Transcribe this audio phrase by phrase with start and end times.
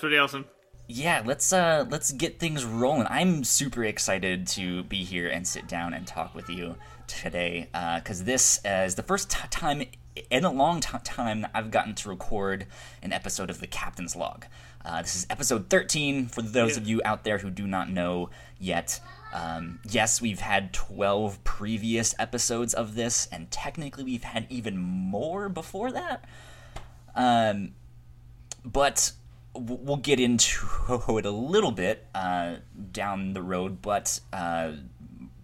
[0.00, 0.46] pretty awesome.
[0.88, 3.06] Yeah, let's uh let's get things rolling.
[3.08, 6.74] I'm super excited to be here and sit down and talk with you
[7.06, 9.84] today because uh, this uh, is the first t- time
[10.30, 12.66] in a long t- time I've gotten to record
[13.02, 14.46] an episode of the Captain's Log.
[14.84, 16.82] Uh, this is episode 13 for those yeah.
[16.82, 19.00] of you out there who do not know yet.
[19.32, 25.48] Um, yes, we've had 12 previous episodes of this, and technically we've had even more
[25.48, 26.24] before that.
[27.14, 27.74] Um,
[28.64, 29.12] but
[29.54, 30.66] we'll get into
[31.18, 32.56] it a little bit uh,
[32.92, 33.82] down the road.
[33.82, 34.72] But uh,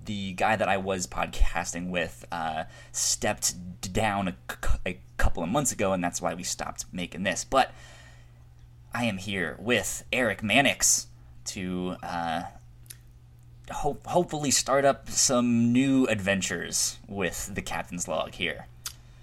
[0.04, 3.54] the guy that I was podcasting with uh, stepped
[3.92, 4.36] down a,
[4.86, 7.44] a couple of months ago, and that's why we stopped making this.
[7.44, 7.72] But
[8.94, 11.08] I am here with Eric Mannix
[11.46, 12.44] to uh,
[13.70, 18.66] hope, hopefully start up some new adventures with the Captain's Log here.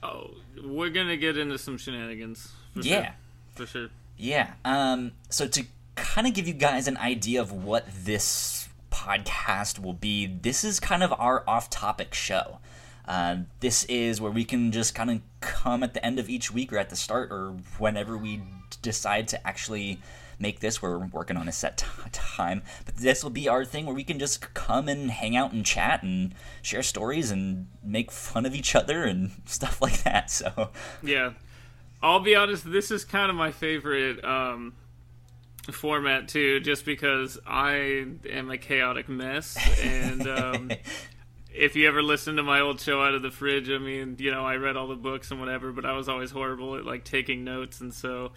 [0.02, 0.32] Oh,
[0.64, 2.52] we're gonna get into some shenanigans.
[2.76, 3.14] yeah, sure.
[3.56, 3.90] for sure.
[4.18, 4.54] Yeah.
[4.64, 5.14] Um.
[5.30, 10.26] So to kind of give you guys an idea of what this podcast will be,
[10.28, 12.60] this is kind of our off-topic show.
[13.06, 16.52] Uh, this is where we can just kind of come at the end of each
[16.52, 18.42] week or at the start or whenever we
[18.82, 20.00] decide to actually
[20.40, 20.82] make this.
[20.82, 24.04] We're working on a set t- time, but this will be our thing where we
[24.04, 28.56] can just come and hang out and chat and share stories and make fun of
[28.56, 30.32] each other and stuff like that.
[30.32, 30.70] So
[31.02, 31.34] yeah,
[32.04, 32.70] I'll be honest.
[32.70, 34.74] This is kind of my favorite um,
[35.72, 40.28] format too, just because I am a chaotic mess and.
[40.28, 40.72] Um,
[41.56, 44.32] if you ever listen to my old show out of the fridge, I mean, you
[44.32, 47.04] know, I read all the books and whatever, but I was always horrible at like
[47.04, 48.32] taking notes, and so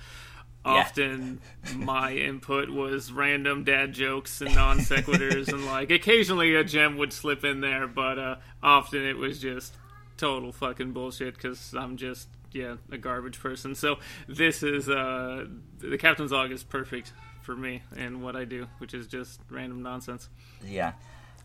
[0.67, 1.41] often
[1.77, 7.13] my input was random dad jokes and non sequiturs and like occasionally a gem would
[7.13, 9.75] slip in there but uh, often it was just
[10.17, 13.97] total fucking bullshit because i'm just yeah a garbage person so
[14.27, 15.45] this is uh
[15.79, 17.13] the captain's log is perfect
[17.43, 20.29] for me and what i do which is just random nonsense
[20.65, 20.93] yeah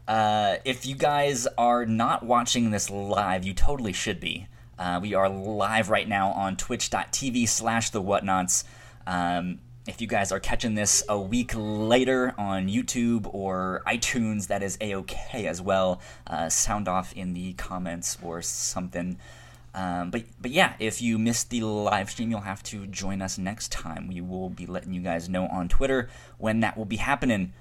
[0.07, 4.47] uh, if you guys are not watching this live you totally should be
[4.79, 8.63] uh, we are live right now on twitch.tv slash the whatnauts.
[9.05, 14.61] um, if you guys are catching this a week later on YouTube or iTunes, that
[14.61, 15.99] is a okay as well.
[16.27, 19.17] Uh, sound off in the comments or something.
[19.73, 23.37] Um, but but yeah, if you missed the live stream, you'll have to join us
[23.37, 24.07] next time.
[24.07, 27.53] We will be letting you guys know on Twitter when that will be happening.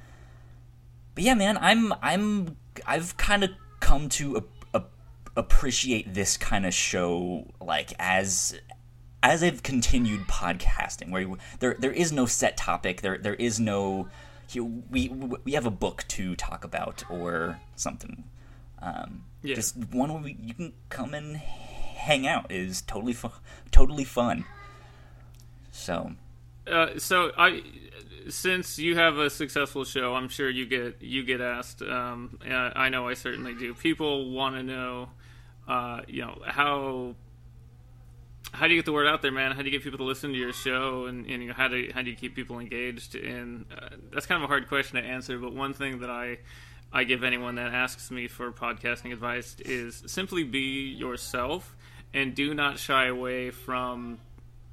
[1.14, 2.56] But yeah, man, I'm I'm
[2.86, 4.82] I've kind of come to a, a,
[5.36, 8.58] appreciate this kind of show like as
[9.22, 11.26] as I've continued podcasting, where
[11.60, 14.08] there there is no set topic, there there is no
[14.54, 15.08] we
[15.44, 18.24] we have a book to talk about or something.
[18.82, 19.54] Um, yeah.
[19.54, 21.40] Just one where we, you can come and
[22.00, 23.30] hang out is totally fu-
[23.70, 24.44] totally fun.
[25.70, 26.12] So,
[26.66, 27.62] uh, so I
[28.28, 31.82] since you have a successful show, I'm sure you get you get asked.
[31.82, 33.74] Um, I know I certainly do.
[33.74, 35.10] People want to know,
[35.68, 37.14] uh, you know, how
[38.52, 39.52] how do you get the word out there, man?
[39.52, 41.68] How do you get people to listen to your show, and, and you know, how
[41.68, 43.14] do how do you keep people engaged?
[43.14, 45.38] And uh, that's kind of a hard question to answer.
[45.38, 46.38] But one thing that I
[46.92, 51.76] I give anyone that asks me for podcasting advice is simply be yourself
[52.12, 54.18] and do not shy away from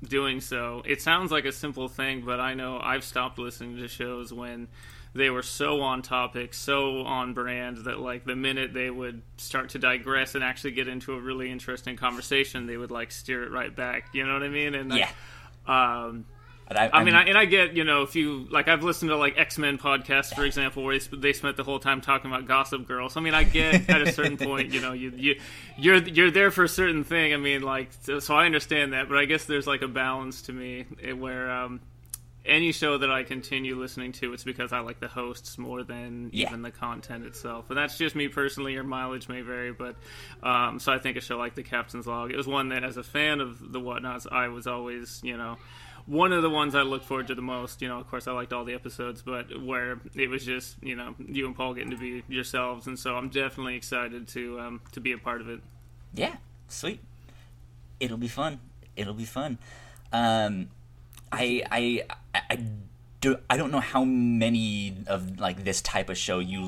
[0.03, 0.83] doing so.
[0.85, 4.67] It sounds like a simple thing, but I know I've stopped listening to shows when
[5.13, 9.69] they were so on topic, so on brand that like the minute they would start
[9.69, 13.51] to digress and actually get into a really interesting conversation, they would like steer it
[13.51, 14.09] right back.
[14.13, 14.75] You know what I mean?
[14.75, 15.09] And yeah.
[15.65, 16.25] um,
[16.69, 19.15] I, I, mean, I, and I get you know if you like I've listened to
[19.15, 22.87] like X Men podcasts for example where they spent the whole time talking about Gossip
[22.87, 23.09] Girl.
[23.09, 25.39] So I mean, I get at a certain point, you know, you you
[25.77, 27.33] you're you're there for a certain thing.
[27.33, 30.43] I mean, like so, so I understand that, but I guess there's like a balance
[30.43, 31.79] to me eh, where um,
[32.47, 36.31] any show that I continue listening to, it's because I like the hosts more than
[36.33, 36.47] yeah.
[36.47, 37.69] even the content itself.
[37.69, 38.73] And that's just me personally.
[38.73, 39.95] Your mileage may vary, but
[40.41, 42.97] um, so I think a show like The Captain's Log, it was one that, as
[42.97, 45.57] a fan of the Whatnauts, I was always, you know,
[46.07, 47.81] one of the ones I look forward to the most.
[47.81, 50.95] You know, of course, I liked all the episodes, but where it was just, you
[50.95, 54.81] know, you and Paul getting to be yourselves, and so I'm definitely excited to um,
[54.93, 55.61] to be a part of it.
[56.13, 56.37] Yeah,
[56.67, 56.99] sweet.
[57.99, 58.59] It'll be fun.
[58.95, 59.59] It'll be fun.
[60.11, 60.69] Um,
[61.31, 62.59] I I I
[63.19, 66.61] do I don't know how many of like this type of show you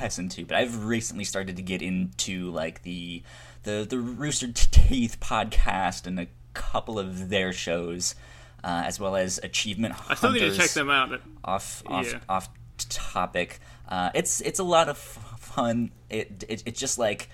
[0.00, 3.22] listen to, but I've recently started to get into like the
[3.62, 8.14] the the Rooster Teeth podcast and a couple of their shows,
[8.62, 10.10] uh, as well as Achievement Hunters.
[10.10, 11.20] I still need to check them out.
[11.44, 12.20] Off off yeah.
[12.28, 12.48] off
[12.88, 13.60] topic.
[13.88, 15.90] Uh, it's it's a lot of fun.
[16.08, 17.28] It, it it's just like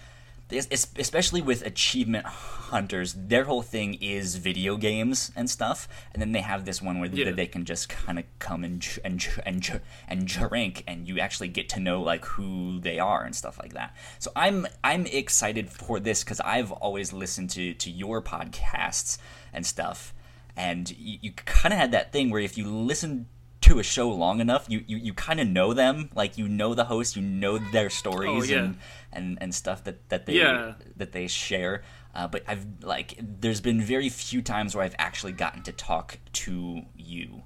[0.52, 6.40] especially with achievement hunters, their whole thing is video games and stuff, and then they
[6.40, 7.31] have this one where yeah.
[7.31, 11.69] they can just kind of come and and and and drink, and you actually get
[11.70, 13.94] to know like who they are and stuff like that.
[14.19, 19.19] So I'm I'm excited for this because I've always listened to to your podcasts
[19.52, 20.14] and stuff,
[20.61, 23.27] and you, you kind of had that thing where if you listen
[23.62, 26.11] to a show long enough, you you, you kind of know them.
[26.15, 28.59] Like you know the host, you know their stories oh, yeah.
[28.59, 28.79] and,
[29.11, 30.75] and and stuff that that they yeah.
[30.97, 31.83] that they share.
[32.15, 36.19] Uh, but I've like there's been very few times where I've actually gotten to talk
[36.33, 37.43] to you.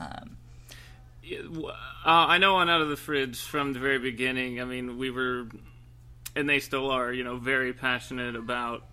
[0.00, 0.38] Um,
[1.30, 1.72] uh,
[2.04, 4.60] I know on Out of the Fridge from the very beginning.
[4.60, 5.48] I mean, we were,
[6.34, 8.87] and they still are, you know, very passionate about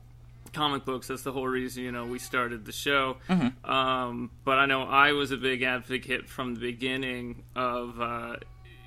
[0.55, 1.07] comic books.
[1.07, 3.17] That's the whole reason, you know, we started the show.
[3.29, 3.69] Mm-hmm.
[3.69, 8.37] Um, but I know I was a big advocate from the beginning of uh,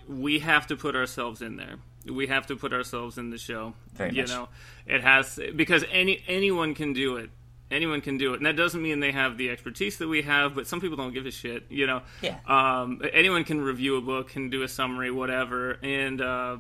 [0.09, 1.77] we have to put ourselves in there.
[2.07, 3.75] We have to put ourselves in the show.
[3.93, 4.31] Very you much.
[4.31, 4.49] know,
[4.87, 7.31] it has because any anyone can do it.
[7.71, 10.55] Anyone can do it, and that doesn't mean they have the expertise that we have.
[10.55, 12.01] But some people don't give a shit, you know.
[12.23, 12.39] Yeah.
[12.47, 16.59] Um, anyone can review a book, can do a summary, whatever, and uh,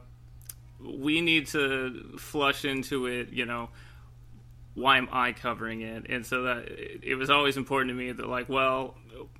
[0.78, 3.70] we need to flush into it, you know
[4.78, 6.06] why am I covering it?
[6.08, 6.68] And so that
[7.02, 8.94] it was always important to me that like, well,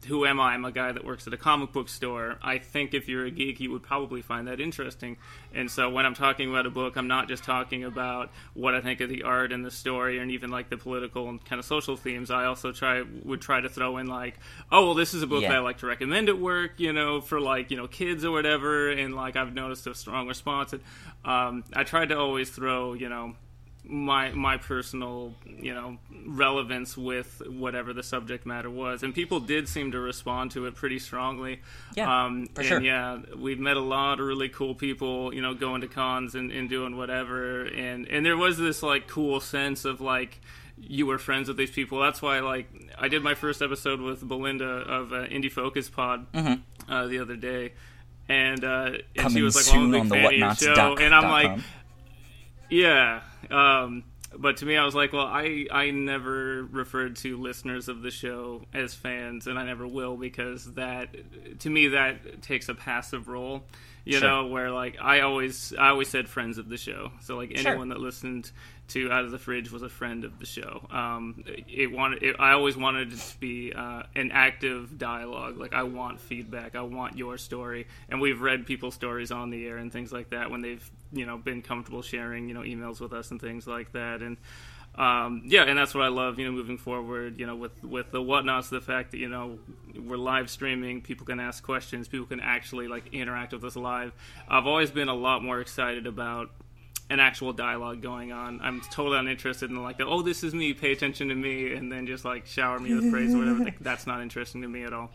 [0.06, 0.55] who am I?
[0.55, 2.38] I'm a guy that works at a comic book store.
[2.43, 5.17] I think if you're a geek, you would probably find that interesting.
[5.55, 8.81] And so when I'm talking about a book, I'm not just talking about what I
[8.81, 11.64] think of the art and the story, and even like the political and kind of
[11.64, 12.31] social themes.
[12.31, 14.38] I also try would try to throw in like,
[14.73, 15.50] oh well, this is a book yeah.
[15.50, 18.32] that I like to recommend at work, you know, for like you know kids or
[18.32, 18.90] whatever.
[18.90, 20.73] And like I've noticed a strong response.
[20.73, 20.82] And
[21.25, 23.35] um, I tried to always throw you know
[23.88, 25.96] my my personal you know
[26.26, 29.02] relevance with whatever the subject matter was.
[29.02, 31.62] And people did seem to respond to it pretty strongly.
[31.96, 32.81] Yeah um, for sure.
[32.81, 36.52] yeah we've met a lot of really cool people you know going to cons and,
[36.52, 37.64] and doing whatever.
[37.64, 40.40] And and there was this like cool sense of like
[40.81, 42.00] you were friends with these people.
[42.00, 42.69] That's why like
[42.99, 46.93] i did my first episode with belinda of uh, indie focus pod mm-hmm.
[46.93, 47.73] uh, the other day.
[48.31, 51.14] And, uh, and she was like, "Well, I'm a big fan of your show," and
[51.14, 51.61] I'm like,
[52.69, 54.04] "Yeah, um,
[54.36, 58.10] but to me, I was like, well, I I never referred to listeners of the
[58.10, 61.08] show as fans, and I never will because that
[61.60, 63.64] to me that takes a passive role.
[64.04, 64.28] You sure.
[64.28, 67.10] know, where like I always I always said friends of the show.
[67.20, 67.96] So like anyone sure.
[67.96, 68.50] that listened
[68.88, 70.86] to Out of the Fridge was a friend of the show.
[70.90, 75.58] Um, it wanted it, I always wanted it to be uh, an active dialogue.
[75.58, 76.74] Like I want feedback.
[76.74, 77.86] I want your story.
[78.08, 81.26] And we've read people's stories on the air and things like that when they've you
[81.26, 84.22] know been comfortable sharing you know emails with us and things like that.
[84.22, 84.37] And
[84.99, 88.10] um, yeah, and that's what I love, you know, moving forward, you know, with with
[88.10, 89.58] the whatnauts, the fact that you know
[89.96, 94.12] we're live streaming, people can ask questions, people can actually like interact with us live.
[94.49, 96.50] I've always been a lot more excited about
[97.11, 98.61] an actual dialogue going on.
[98.61, 102.06] I'm totally uninterested in like, oh, this is me, pay attention to me, and then
[102.06, 103.58] just like shower me with praise or whatever.
[103.69, 105.11] Like, that's not interesting to me at all.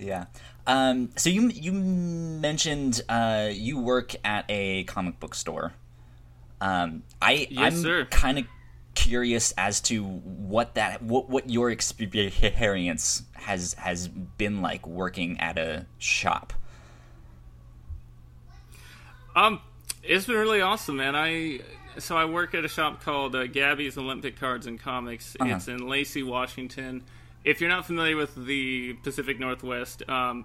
[0.00, 0.26] Yeah.
[0.66, 5.72] Um, so you you mentioned uh, you work at a comic book store.
[6.60, 8.44] Um, I yes, I'm kind of
[8.94, 15.58] curious as to what that what what your experience has has been like working at
[15.58, 16.52] a shop.
[19.34, 19.60] Um,
[20.02, 21.14] it's been really awesome, man.
[21.16, 21.60] I
[21.98, 25.36] so I work at a shop called uh, Gabby's Olympic Cards and Comics.
[25.38, 25.56] Uh-huh.
[25.56, 27.02] It's in Lacey, Washington.
[27.44, 30.44] If you're not familiar with the Pacific Northwest, um,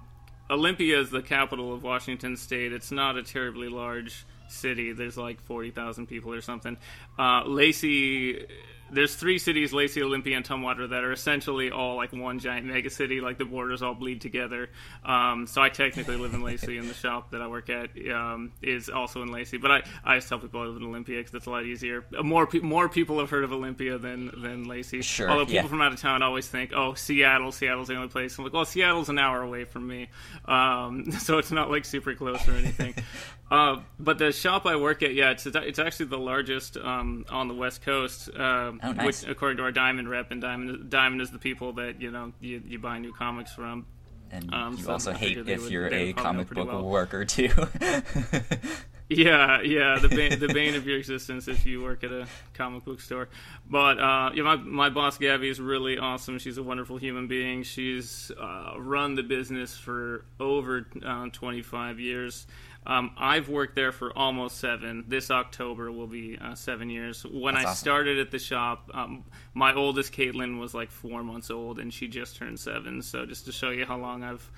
[0.49, 2.71] Olympia is the capital of Washington State.
[2.71, 4.93] It's not a terribly large city.
[4.93, 6.77] There's like 40,000 people or something.
[7.19, 8.45] Uh, Lacey
[8.91, 12.89] there's three cities, Lacey, Olympia, and Tumwater, that are essentially all like one giant mega
[12.89, 13.21] city.
[13.21, 14.69] Like the borders all bleed together.
[15.03, 18.51] Um, so I technically live in Lacey, and the shop that I work at um,
[18.61, 19.57] is also in Lacey.
[19.57, 22.05] But I, I just tell people I live in Olympia because it's a lot easier.
[22.23, 25.01] More pe- more people have heard of Olympia than than Lacey.
[25.01, 25.29] Sure.
[25.29, 25.67] Although people yeah.
[25.67, 28.37] from out of town always think, oh, Seattle, Seattle's the only place.
[28.37, 30.09] I'm like, well, Seattle's an hour away from me,
[30.45, 32.93] um, so it's not like super close or anything.
[33.51, 37.47] Uh, but the shop I work at, yeah, it's it's actually the largest um, on
[37.47, 38.29] the West Coast.
[38.29, 39.05] Uh, oh, nice.
[39.05, 42.33] Which, according to our Diamond rep, and Diamond Diamond is the people that you know
[42.39, 43.85] you, you buy new comics from.
[44.31, 46.83] And um, you so also hate if would, you're a comic book well.
[46.83, 47.49] worker too.
[49.09, 52.83] yeah, yeah, the bane, the bane of your existence if you work at a comic
[52.83, 53.29] book store.
[53.69, 56.39] But uh, yeah, my my boss Gabby is really awesome.
[56.39, 57.61] She's a wonderful human being.
[57.61, 62.47] She's uh, run the business for over uh, 25 years.
[62.87, 65.05] Um, I've worked there for almost seven.
[65.07, 67.25] This October will be uh, seven years.
[67.25, 67.83] When That's I awesome.
[67.83, 69.23] started at the shop, um,
[69.53, 73.01] my oldest Caitlin was like four months old, and she just turned seven.
[73.01, 74.49] So just to show you how long I've,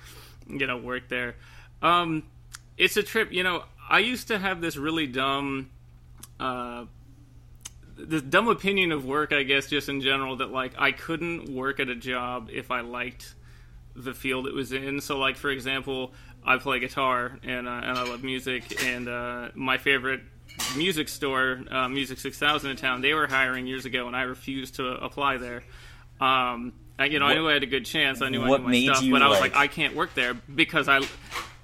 [0.46, 1.36] you know, worked there.
[1.80, 2.24] Um,
[2.76, 3.32] it's a trip.
[3.32, 5.70] You know, I used to have this really dumb
[6.38, 6.84] uh,
[7.98, 11.80] this dumb opinion of work, I guess, just in general, that like I couldn't work
[11.80, 13.34] at a job if I liked
[13.96, 15.00] the field it was in.
[15.00, 16.12] So, like for example,
[16.44, 20.20] I play guitar and uh, and I love music, and uh, my favorite
[20.76, 24.22] music store, uh, Music Six Thousand in town, they were hiring years ago, and I
[24.22, 25.62] refused to apply there.
[26.20, 28.22] Um, I, you know, What- I knew I had a good chance.
[28.22, 29.94] I knew I knew my made stuff, you, but I was like- like, I can't
[29.94, 31.08] work there because I, well,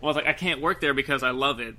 [0.02, 1.75] I was like, I can't work there because I love it,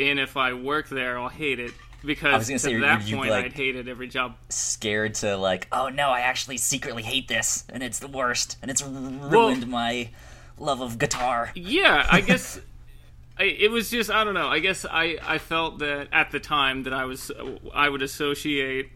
[0.00, 1.72] and if I work there, I'll hate it.
[2.04, 4.36] Because I was gonna you- that you, point, like- I'd hated every job.
[4.48, 8.70] Scared to like, oh no, I actually secretly hate this, and it's the worst, and
[8.70, 10.10] it's ruined my
[10.60, 11.50] love of guitar.
[11.54, 12.60] Yeah, I guess
[13.38, 14.48] I, it was just I don't know.
[14.48, 17.30] I guess I I felt that at the time that I was
[17.74, 18.90] I would associate.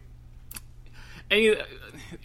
[1.31, 1.57] And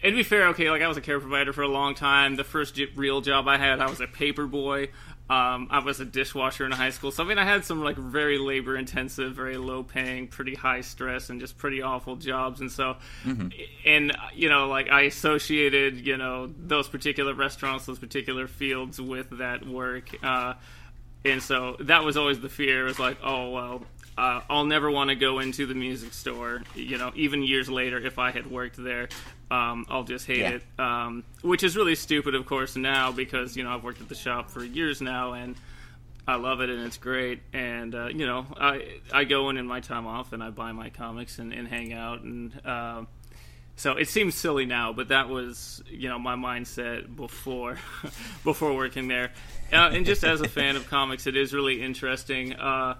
[0.03, 2.35] and to be fair, okay, like I was a care provider for a long time.
[2.35, 4.89] The first real job I had, I was a paper boy.
[5.29, 7.11] Um, I was a dishwasher in high school.
[7.11, 10.81] So I mean, I had some like very labor intensive, very low paying, pretty high
[10.81, 12.61] stress, and just pretty awful jobs.
[12.61, 12.97] And so,
[13.85, 19.29] and you know, like I associated, you know, those particular restaurants, those particular fields with
[19.37, 20.09] that work.
[20.23, 20.55] Uh,
[21.23, 22.85] and so that was always the fear.
[22.85, 23.83] It was like, oh well,
[24.17, 26.63] uh, I'll never want to go into the music store.
[26.75, 29.09] You know, even years later, if I had worked there,
[29.51, 30.49] um, I'll just hate Yeah.
[30.51, 30.63] it.
[30.79, 34.15] Um, which is really stupid, of course, now because you know I've worked at the
[34.15, 35.55] shop for years now and.
[36.27, 39.65] I love it and it's great, and uh, you know I I go in in
[39.65, 43.07] my time off and I buy my comics and, and hang out, and um
[43.77, 47.79] so it seems silly now, but that was you know my mindset before
[48.43, 49.31] before working there,
[49.73, 52.93] uh, and just as a fan of comics, it is really interesting uh,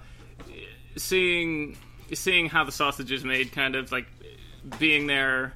[0.96, 1.78] seeing
[2.14, 4.08] seeing how the sausage is made, kind of like
[4.80, 5.54] being there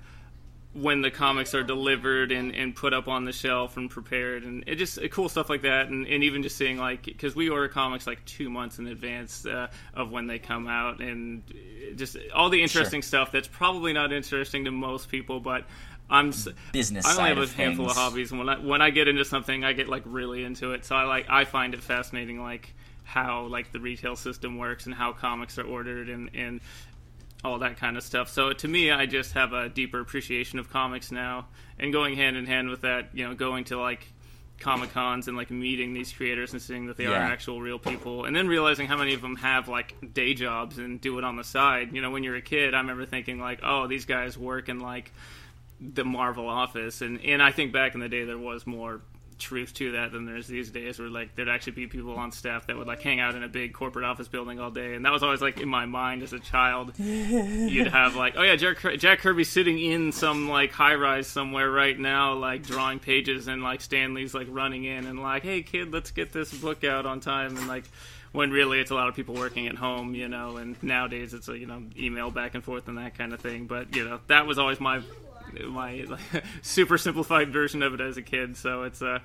[0.74, 4.44] when the comics are delivered and, and put up on the shelf and prepared.
[4.44, 5.90] And it just cool stuff like that.
[5.90, 9.46] And, and even just seeing like because we order comics like two months in advance
[9.46, 11.00] uh, of when they come out.
[11.00, 11.44] And
[11.96, 15.66] just all the interesting stuff that's probably not interesting to most people but
[16.10, 16.34] I'm
[16.72, 18.32] Business I only have a of handful of hobbies.
[18.32, 20.86] And when I when I get into something I get like really into it.
[20.86, 24.96] So I like I find it fascinating like how like the retail system works and
[24.96, 26.62] how comics are ordered and and
[27.44, 28.30] all that kind of stuff.
[28.30, 31.48] So to me, I just have a deeper appreciation of comics now,
[31.78, 34.08] and going hand in hand with that, you know, going to like
[34.60, 38.24] comic cons and like meeting these creators and seeing that they are actual real people,
[38.26, 41.36] and then realizing how many of them have like day jobs and do it on
[41.36, 41.94] the side.
[41.94, 44.80] You know, when you're a kid, I remember thinking like, oh, these guys work in
[44.80, 45.12] like
[45.82, 49.02] the Marvel office, and and I think back in the day there was more
[49.44, 52.66] truth to that than there's these days where like there'd actually be people on staff
[52.68, 54.96] that would like hang out in a big corporate office building all day.
[54.96, 56.94] And that was always like in my mind as a child.
[56.98, 61.70] You'd have like oh yeah Jack, Jack Kirby sitting in some like high rise somewhere
[61.70, 65.62] right now like drawing pages and like Stan Lee's like running in and like hey
[65.62, 67.58] kid let's get this book out on time.
[67.58, 67.84] And like
[68.32, 71.50] when really it's a lot of people working at home you know and nowadays it's
[71.50, 73.68] a you know email back and forth and that kind of thing.
[73.68, 75.02] But you know that was always my
[75.70, 79.20] my like, super simplified version of it as a kid so it's uh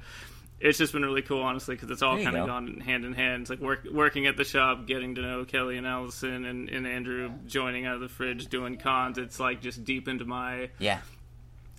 [0.60, 2.46] it's just been really cool, honestly, because it's all kind of go.
[2.46, 3.42] gone hand in hand.
[3.42, 6.84] It's like work, working at the shop, getting to know Kelly and Allison and, and
[6.84, 9.18] Andrew, joining out of the fridge, doing cons.
[9.18, 10.98] It's like just deep into my Yeah.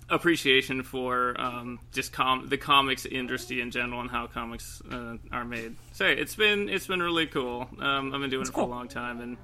[0.08, 5.44] appreciation for um, just com- the comics industry in general and how comics uh, are
[5.44, 5.76] made.
[5.92, 7.68] So it's been it's been really cool.
[7.80, 8.64] Um, I've been doing it for cool.
[8.64, 9.36] a long time, and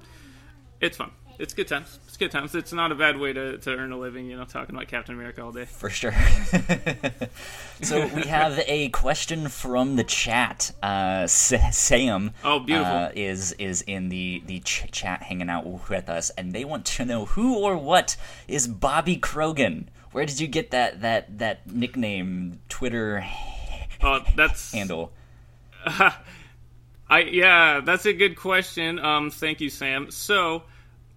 [0.81, 1.11] it's fun.
[1.39, 1.99] It's good times.
[2.07, 2.55] It's good times.
[2.55, 5.13] It's not a bad way to, to earn a living, you know, talking about Captain
[5.13, 5.65] America all day.
[5.65, 6.11] for sure.
[7.81, 10.71] so we have a question from the chat.
[10.81, 12.91] Uh, Sam, Oh, beautiful.
[12.91, 16.85] uh, is is in the the ch- chat hanging out with us, and they want
[16.85, 18.17] to know who or what
[18.47, 19.85] is Bobby Krogan.
[20.11, 23.23] Where did you get that that that nickname, Twitter
[24.01, 25.11] Oh, that's handle?
[25.85, 28.99] I yeah, that's a good question.
[28.99, 30.11] Um, thank you, Sam.
[30.11, 30.63] So,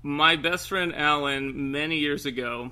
[0.02, 2.70] my best friend Alan, many years ago,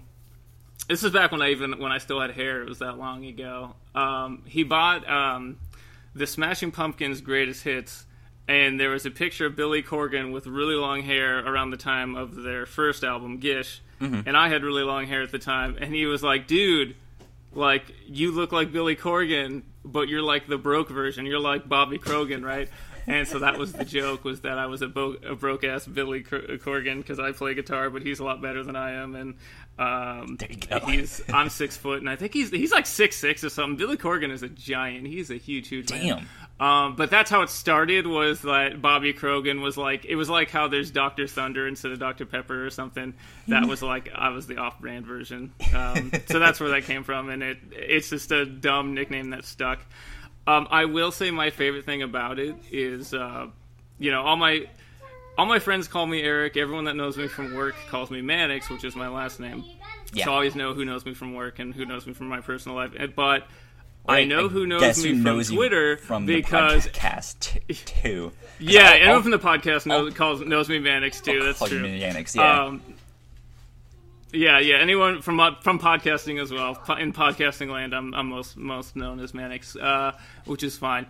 [0.88, 2.62] this is back when I even when I still had hair.
[2.62, 3.74] It was that long ago.
[3.94, 5.58] Um, he bought um,
[6.14, 8.06] the Smashing Pumpkins' greatest hits,
[8.46, 12.14] and there was a picture of Billy Corgan with really long hair around the time
[12.14, 13.82] of their first album, Gish,
[14.26, 16.94] and I had really long hair at the time, and he was like, "Dude."
[17.54, 21.24] like you look like Billy Corgan, but you're like the broke version.
[21.26, 22.68] You're like Bobby Krogan, right?
[23.08, 25.86] And so that was the joke was that I was a, bo- a broke ass
[25.86, 29.14] Billy Cor- Corgan because I play guitar, but he's a lot better than I am,
[29.14, 29.34] and
[29.78, 30.78] um, There you go.
[30.86, 33.76] he's I'm six foot, and I think he's he's like six six or something.
[33.76, 35.06] Billy Corgan is a giant.
[35.06, 36.06] He's a huge, huge man.
[36.06, 36.26] Damn.
[36.60, 38.06] Um, but that's how it started.
[38.06, 41.98] Was that Bobby Krogan was like it was like how there's Doctor Thunder instead of
[42.00, 43.14] Doctor Pepper or something.
[43.46, 45.52] That was like I was the off-brand version.
[45.74, 49.44] Um, so that's where that came from, and it it's just a dumb nickname that
[49.44, 49.78] stuck.
[50.48, 53.48] Um, I will say my favorite thing about it is, uh,
[53.98, 54.66] you know, all my
[55.36, 56.56] all my friends call me Eric.
[56.56, 59.62] Everyone that knows me from work calls me Mannix, which is my last name.
[60.14, 60.24] Yeah.
[60.24, 62.40] So I always know who knows me from work and who knows me from my
[62.40, 62.92] personal life.
[63.14, 63.46] But
[64.08, 68.32] I know who knows me who from knows Twitter from because the podcast too.
[68.58, 71.32] yeah, I'll- anyone I'll- from the podcast knows calls knows me Mannix too.
[71.40, 71.82] I'll That's true.
[71.82, 72.64] Mannix, yeah.
[72.64, 72.82] Um,
[74.32, 74.76] yeah, yeah.
[74.76, 76.70] Anyone from uh, from podcasting as well.
[76.98, 80.12] In podcasting land, I'm, I'm most most known as Mannix, uh,
[80.44, 81.06] which is fine.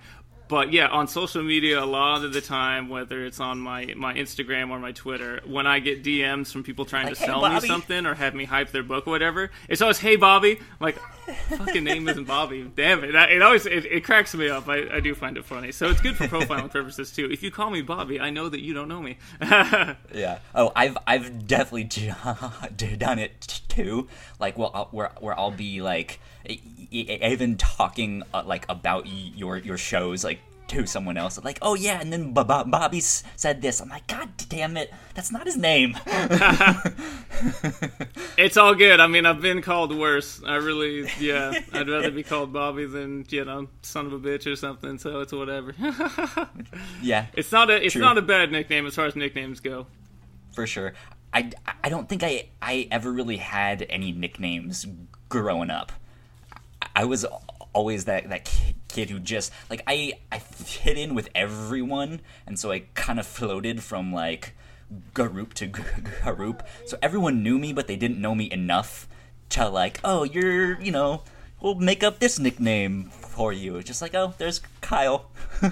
[0.48, 4.14] But yeah, on social media, a lot of the time, whether it's on my, my
[4.14, 7.48] Instagram or my Twitter, when I get DMs from people trying Like, to "Hey, sell
[7.48, 10.64] me something or have me hype their book or whatever, it's always "Hey Bobby." I'm
[10.80, 10.98] like,
[11.50, 12.62] fucking name isn't Bobby.
[12.76, 13.14] Damn it!
[13.14, 14.68] It always it, it cracks me up.
[14.68, 15.70] I, I do find it funny.
[15.72, 17.30] So it's good for profiling purposes too.
[17.30, 19.18] If you call me Bobby, I know that you don't know me.
[20.14, 20.38] Yeah.
[20.54, 21.84] Oh, I've I've definitely
[22.96, 24.08] done it too.
[24.40, 26.18] Like, well, where where I'll be like,
[26.90, 31.42] even talking uh, like about your your shows like to someone else.
[31.42, 33.80] Like, oh yeah, and then Bo- Bo- Bobby said this.
[33.80, 35.96] I'm like, God damn it, that's not his name.
[38.36, 39.00] It's all good.
[39.00, 40.40] I mean, I've been called worse.
[40.46, 41.52] I really, yeah.
[41.72, 44.98] I'd rather be called Bobby than you know, son of a bitch or something.
[44.98, 45.74] So it's whatever.
[47.02, 48.02] yeah, it's not a, it's True.
[48.02, 49.86] not a bad nickname as far as nicknames go.
[50.52, 50.94] for sure.
[51.32, 51.50] I,
[51.84, 54.86] I don't think I I ever really had any nicknames
[55.28, 55.92] growing up.
[56.98, 57.24] I was
[57.72, 58.50] always that that
[58.88, 63.26] kid who just like I I fit in with everyone, and so I kind of
[63.26, 64.54] floated from like
[65.14, 66.64] group to group.
[66.86, 69.06] So everyone knew me, but they didn't know me enough
[69.50, 71.22] to like, oh, you're you know,
[71.60, 73.76] we'll make up this nickname for you.
[73.76, 75.30] It's just like, oh, there's Kyle.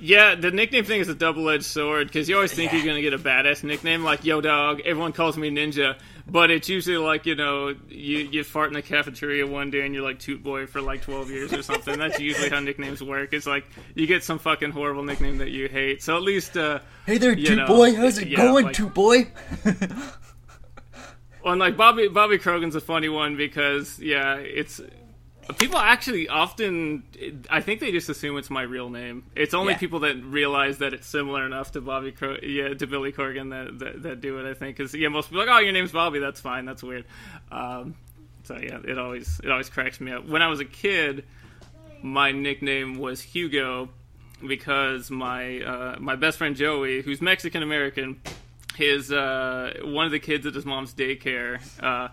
[0.00, 2.78] Yeah, the nickname thing is a double-edged sword because you always think Yeah.
[2.78, 4.82] you're gonna get a badass nickname like Yo Dog.
[4.84, 8.82] Everyone calls me Ninja, but it's usually like you know you you fart in the
[8.82, 11.98] cafeteria one day and you're like Toot Boy for like 12 years or something.
[11.98, 13.32] That's usually how nicknames work.
[13.32, 16.02] It's like you get some fucking horrible nickname that you hate.
[16.02, 16.56] So at least.
[16.56, 17.94] uh Hey there, Two know, Boy.
[17.94, 19.26] How's it yeah, going, like- Toot Boy?
[21.42, 24.80] Well, and like Bobby Bobby Krogan's a funny one because yeah, it's
[25.58, 27.02] people actually often
[27.50, 29.24] I think they just assume it's my real name.
[29.36, 29.78] It's only Yeah.
[29.78, 33.78] people that realize that it's similar enough to Bobby Cro- yeah to Billy Corgan that,
[33.78, 34.50] that that do it.
[34.50, 36.18] I think because yeah, most people are like oh your name's Bobby.
[36.18, 36.64] That's fine.
[36.64, 37.04] That's weird.
[37.50, 37.94] Um,
[38.44, 40.26] so yeah, it always it always cracks me up.
[40.26, 41.24] When I was a kid,
[42.02, 43.88] my nickname was Hugo
[44.46, 48.20] because my uh, my best friend Joey, who's Mexican American,
[48.76, 52.08] his uh, one of the kids at his mom's daycare uh,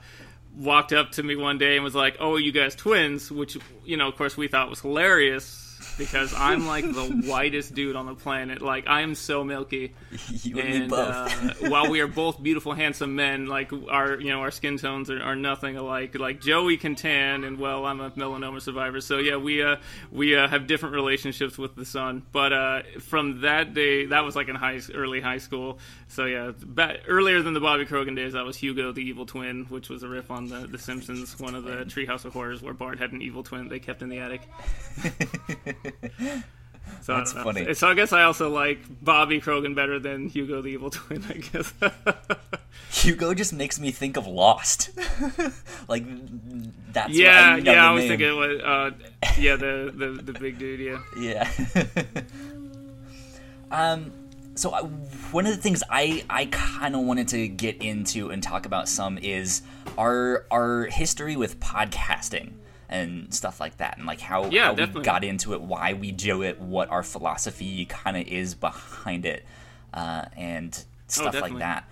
[0.56, 3.98] walked up to me one day and was like, "Oh, you guys twins?" Which you
[3.98, 5.71] know, of course, we thought was hilarious
[6.02, 8.60] because I'm like the whitest dude on the planet.
[8.60, 9.94] Like I am so milky
[10.30, 11.00] you and, me both.
[11.00, 15.12] uh, while we are both beautiful, handsome men, like our you know our skin tones
[15.12, 16.18] are, are nothing alike.
[16.18, 19.76] Like Joey can tan, and well, I'm a melanoma survivor, so yeah, we uh,
[20.12, 22.24] we uh, have different relationships with the sun.
[22.32, 25.78] But uh, from that day, that was like in high early high school.
[26.08, 26.52] So yeah,
[27.08, 30.08] earlier than the Bobby Krogan days, I was Hugo the evil twin, which was a
[30.08, 33.22] riff on the The Simpsons, one of the Treehouse of Horrors, where Bart had an
[33.22, 34.42] evil twin they kept in the attic.
[37.00, 37.44] So That's know.
[37.44, 37.74] funny.
[37.74, 41.24] So I guess I also like Bobby Krogan better than Hugo the Evil Twin.
[41.30, 41.74] I guess.
[42.92, 44.92] Hugo just makes me think of Lost.
[45.88, 46.04] like
[46.94, 47.90] that's yeah, what I yeah.
[47.90, 48.10] I was name.
[48.10, 48.92] thinking, it was, uh,
[49.40, 50.80] yeah, the, the the big dude.
[50.80, 51.02] Yeah.
[51.18, 51.50] Yeah.
[53.72, 54.12] um.
[54.54, 58.44] So I, one of the things I I kind of wanted to get into and
[58.44, 59.62] talk about some is
[59.98, 62.52] our our history with podcasting
[62.92, 66.12] and stuff like that, and like how, Yeah, how we got into it, why we
[66.12, 69.46] do it, what our philosophy kind of is behind it,
[69.94, 71.90] uh, and stuff like that.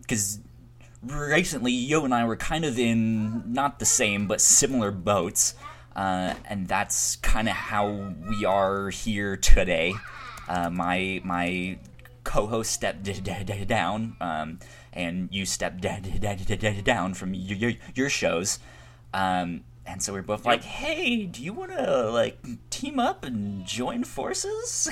[0.00, 0.40] Because
[1.02, 5.54] recently, Yo and I were kind of in not the same but similar boats,
[5.94, 9.92] uh, and that's kind of how we are here today.
[10.48, 11.78] Uh, my my
[12.24, 14.58] co-host stepped d- d- d- down, um,
[14.92, 18.58] and you stepped down from your your, your shows.
[19.14, 22.38] Um, and so we're both like, "Hey, do you want to like
[22.70, 24.88] team up and join forces?"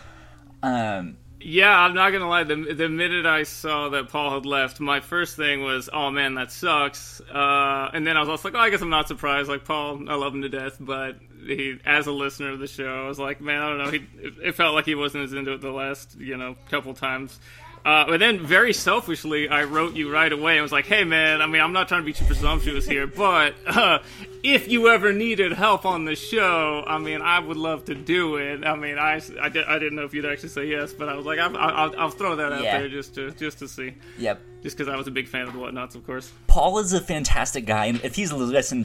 [0.62, 2.44] um, Yeah, I'm not gonna lie.
[2.44, 6.34] The the minute I saw that Paul had left, my first thing was, "Oh man,
[6.34, 9.48] that sucks." Uh, and then I was also like, "Oh, I guess I'm not surprised."
[9.48, 13.04] Like Paul, I love him to death, but he, as a listener of the show,
[13.04, 15.32] I was like, "Man, I don't know." He, it, it felt like he wasn't as
[15.32, 17.40] into it the last, you know, couple times.
[17.84, 21.42] Uh, but then, very selfishly, I wrote you right away and was like, "Hey, man,
[21.42, 23.98] I mean, I'm not trying to be too presumptuous here, but uh,
[24.44, 28.36] if you ever needed help on the show, I mean, I would love to do
[28.36, 28.64] it.
[28.64, 31.14] I mean, I, I, di- I didn't know if you'd actually say yes, but I
[31.14, 32.78] was like, I'll, I'll, I'll throw that out Yeah.
[32.78, 34.40] there just to just to see, yep.
[34.62, 36.30] just because I was a big fan of the Whatnauts, of course.
[36.46, 38.84] Paul is a fantastic guy, and if he's listening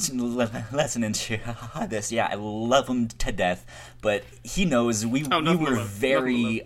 [0.71, 1.39] listening to
[1.88, 3.63] this, yeah, I love him to death.
[4.01, 6.63] But he knows we Oh, we were very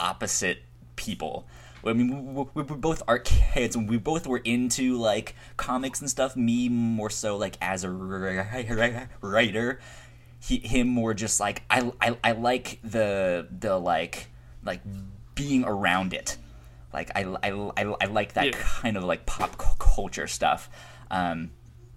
[0.00, 0.62] opposite
[0.96, 1.46] people.
[1.86, 6.00] I mean, we- we- we're both art kids, and we both were into like comics
[6.00, 6.36] and stuff.
[6.36, 7.90] Me more so like as a
[9.20, 9.80] writer,
[10.40, 14.28] he, him more just like I, I, I like the the like
[14.62, 14.80] like
[15.34, 16.36] being around it.
[16.92, 18.52] Like I, I, I, I like that Yeah.
[18.56, 20.70] kind of like pop culture stuff.
[21.10, 21.50] Um,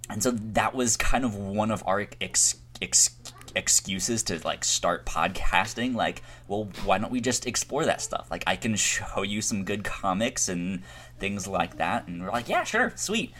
[0.09, 3.11] and so that was kind of one of our ex- ex-
[3.57, 8.27] excuses to like start podcasting like well why don't we just explore that stuff?
[8.31, 10.83] Like i can show you some good comics and
[11.19, 12.07] things like that.
[12.07, 13.33] And we're like yeah sure sweet.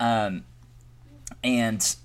[0.00, 0.44] Um
[1.44, 1.96] and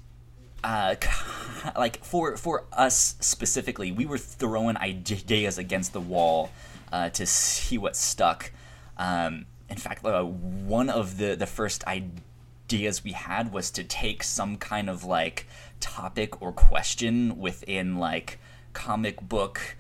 [0.64, 0.96] uh
[1.78, 6.52] like for for us specifically we were throwing ideas against the wall
[6.92, 8.52] uh, to see what stuck.
[8.98, 14.24] Um in fact uh, one of the the first ideas we had was to take
[14.24, 15.48] some kind of like
[15.84, 18.40] topic or question within like
[18.72, 19.76] comic book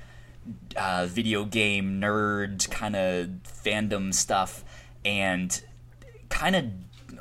[0.76, 4.64] uh, video game nerd kind of fandom stuff
[5.06, 5.64] and
[6.28, 6.66] kind of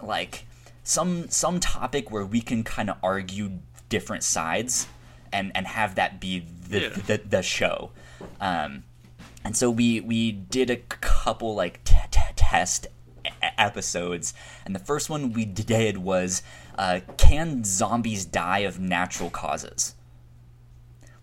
[0.03, 0.45] like
[0.83, 3.53] some some topic where we can kind of argue
[3.89, 4.89] different sides
[5.33, 6.89] and and have that be the Yeah.
[7.07, 7.93] the, the show
[8.41, 8.83] um
[9.45, 12.89] and so we we did a couple like t- t- test
[13.59, 14.35] episodes
[14.67, 16.43] and the first one we did was
[16.83, 19.95] uh, can zombies die of natural causes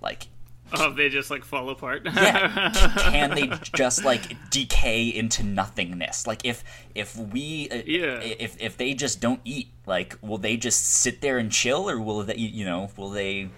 [0.01, 0.27] like
[0.71, 2.03] Oh, they just like fall apart.
[2.05, 2.69] yeah
[3.11, 8.19] can they just like decay into nothingness like if if we uh, Yeah.
[8.21, 11.99] if if they just don't eat like will they just sit there and chill or
[11.99, 13.49] will they you know will they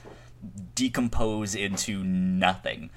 [0.76, 2.90] decompose into nothing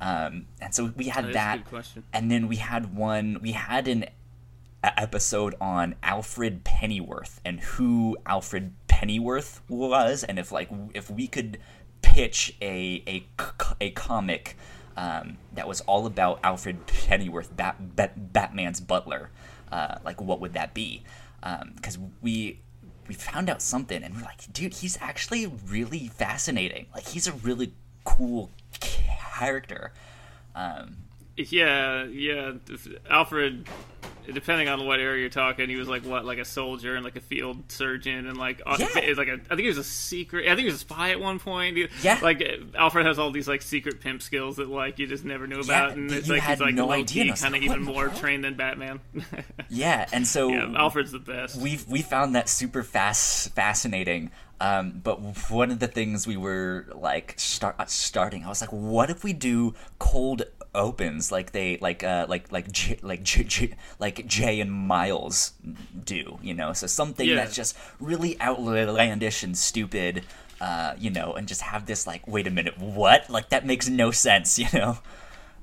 [0.00, 2.04] um and so we had That is a that good question.
[2.12, 4.06] and then we had one we had an
[4.82, 11.58] episode on Alfred Pennyworth and who Alfred Pennyworth was, and if like if we could
[12.02, 13.26] pitch a a,
[13.80, 14.56] a comic
[14.96, 19.30] um, that was all about Alfred Pennyworth, Bat, Bat, Batman's butler,
[19.70, 21.02] uh, like what would that be?
[21.74, 22.60] Because we
[23.08, 26.86] we found out something, and we're like, dude, he's actually really fascinating.
[26.94, 27.72] Like he's a really
[28.04, 29.92] cool character.
[30.54, 30.98] Um,
[31.36, 32.52] Yeah, yeah.
[33.10, 33.66] Alfred,
[34.26, 37.16] depending on what area you're talking, he was like what, like a soldier and like
[37.16, 38.88] a field surgeon and like Yeah.
[39.16, 39.34] like a.
[39.34, 40.44] I think he was a secret.
[40.46, 41.78] I think he was a spy at one point.
[42.02, 42.18] Yeah.
[42.22, 42.42] Like
[42.74, 45.92] Alfred has all these like secret pimp skills that like you just never knew about,
[45.92, 48.08] and you it's like had he's like no low idea, key, kind of even more
[48.08, 49.00] trained than Batman.
[49.68, 51.56] yeah, and so yeah, Alfred's the best.
[51.60, 54.30] we we found that super fast fascinating.
[54.60, 55.16] Um, but
[55.50, 59.24] one of the things we were like start uh, starting, I was like, what if
[59.24, 60.42] we do cold
[60.74, 65.52] opens like they like uh like like J, like J, J, like Jay and Miles
[66.04, 66.72] do, you know?
[66.72, 67.36] So something Yeah.
[67.36, 70.24] that's just really outlandish and stupid.
[70.60, 73.28] Uh, you know, and just have this like, wait a minute, what?
[73.28, 74.98] Like that makes no sense, you know.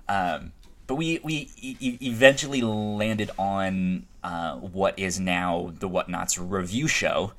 [0.09, 0.51] Um,
[0.87, 7.31] but we we e- eventually landed on uh, what is now the Whatnauts review show,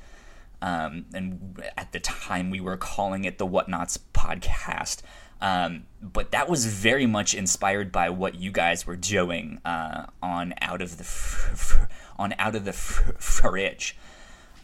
[0.62, 5.02] um, and at the time we were calling it the Whatnauts podcast.
[5.42, 10.54] Um, but that was very much inspired by what you guys were doing uh, on
[10.60, 13.96] out of the f- f- on out of the fridge.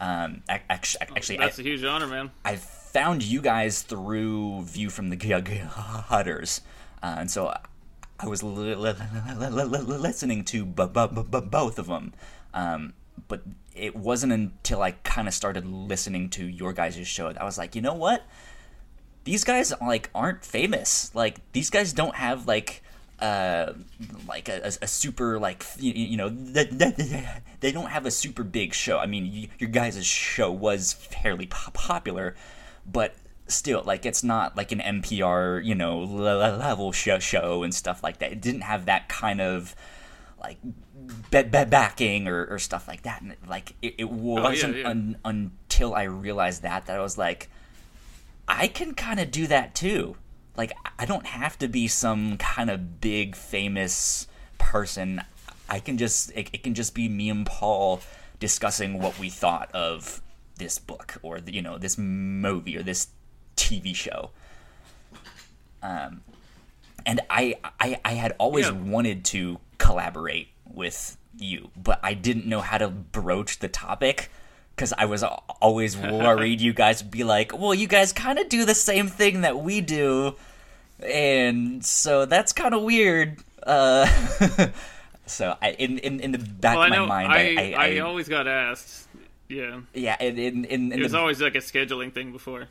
[0.00, 2.30] Um, ac- ac- actually, That's a huge honor, man.
[2.44, 6.60] I found you guys through View from the Gu- Gutters,
[7.02, 7.54] uh, and so
[8.20, 8.92] I was li- li-
[9.48, 9.64] li-
[9.98, 12.12] listening to b- b- b- both of them.
[12.52, 12.92] Um,
[13.28, 13.42] but
[13.74, 17.56] it wasn't until I kind of started listening to your guys' show that I was
[17.58, 18.22] like, you know what?
[19.26, 21.14] These guys like aren't famous.
[21.14, 22.82] Like these guys don't have like
[23.18, 23.72] uh
[24.28, 26.28] like a, a, super like you, you know
[27.60, 31.46] they, don't have a super big show i mean y your guys' show was fairly
[31.46, 32.34] po- popular
[32.86, 33.14] but
[33.48, 38.18] still like it's not like an npr you know level show, show and stuff like
[38.18, 39.74] that it didn't have that kind of
[40.38, 40.58] like
[41.30, 44.90] be- be- backing or, or stuff like that and like it, it wasn't yeah.
[44.90, 47.48] Un- until i realized that that i was like
[48.48, 50.16] I can kind of do that too.
[50.56, 54.26] Like, I don't have to be some kind of big famous
[54.58, 55.22] person.
[55.68, 58.00] I can just, it, it can just be me and Paul
[58.38, 60.22] discussing what we thought of
[60.58, 63.08] this book or, you know, this movie or this
[63.56, 64.30] TV show.
[65.82, 66.22] Um,
[67.04, 68.72] and I, I, I had always Yeah.
[68.72, 74.30] wanted to collaborate with you, but I didn't know how to broach the topic
[74.76, 78.48] because I was always worried you guys would be like, well, you guys kind of
[78.50, 80.36] do the same thing that we do,
[81.00, 83.38] and so that's kind of weird.
[83.62, 84.06] Uh,
[85.26, 87.06] so I, in, in in the back Well, of my know.
[87.06, 89.08] mind, I, I, I, I always got asked.
[89.48, 92.66] Yeah, yeah, in in in, in it was the always like a scheduling thing before.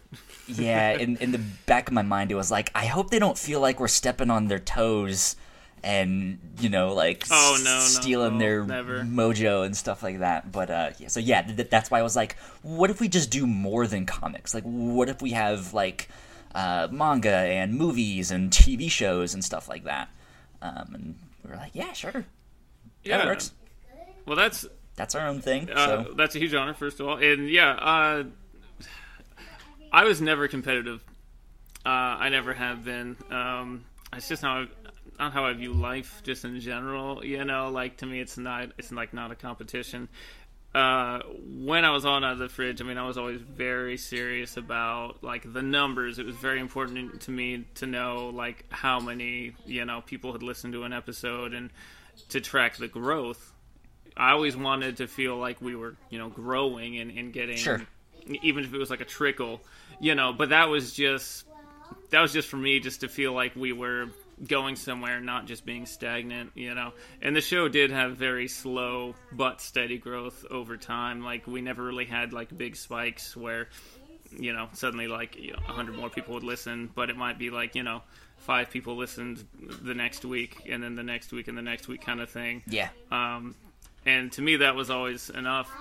[0.48, 3.38] yeah, in in the back of my mind, it was like, I hope they don't
[3.38, 5.36] feel like we're stepping on their toes
[5.84, 9.00] and you know like Oh, no, no, stealing no, their never.
[9.02, 10.52] mojo and stuff like that.
[10.52, 13.30] But uh, yeah, so yeah, th- that's why I was like, what if we just
[13.32, 14.54] do more than comics?
[14.54, 16.10] Like, what if we have like
[16.56, 20.10] uh, manga and movies and TV shows and stuff like that?
[20.62, 22.26] Um, and we were like, yeah, sure,
[23.04, 23.18] yeah.
[23.18, 23.52] that works.
[24.26, 25.70] Well, that's That's our own thing.
[25.70, 28.24] uh, so that's a huge honor, first of all, and yeah, uh,
[29.92, 31.04] I was never competitive.
[31.86, 33.16] Uh, I never have been.
[33.30, 34.68] Um, it's just not
[35.20, 37.24] not how I view life, just in general.
[37.26, 38.70] You know, like to me, it's not.
[38.78, 40.10] It's like not a competition.
[40.74, 41.22] Uh,
[41.64, 44.58] when I was on out of the fridge, I mean, I was always very serious
[44.58, 46.20] about like the numbers.
[46.20, 50.44] It was very important to me to know like how many you know people had
[50.44, 51.70] listened to an episode and
[52.30, 53.54] to track the growth.
[54.18, 57.82] I always wanted to feel like we were, you know, growing and, and getting, Sure.
[58.44, 59.62] even if it was like a trickle,
[60.00, 60.32] you know.
[60.34, 61.46] But that was just
[62.10, 64.08] that was just for me, just to feel like we were
[64.48, 66.94] going somewhere, not just being stagnant, you know.
[67.22, 71.24] And the show did have very slow but steady growth over time.
[71.24, 73.70] Like we never really had like big spikes where,
[74.38, 77.50] you know, suddenly like you know, hundred more people would listen, but it might be
[77.50, 78.02] like you know.
[78.38, 79.44] Five people listened
[79.82, 82.62] the next week, and then the next week, and the next week, kind of thing
[82.68, 83.56] yeah, um,
[84.06, 85.72] and to me that was always enough.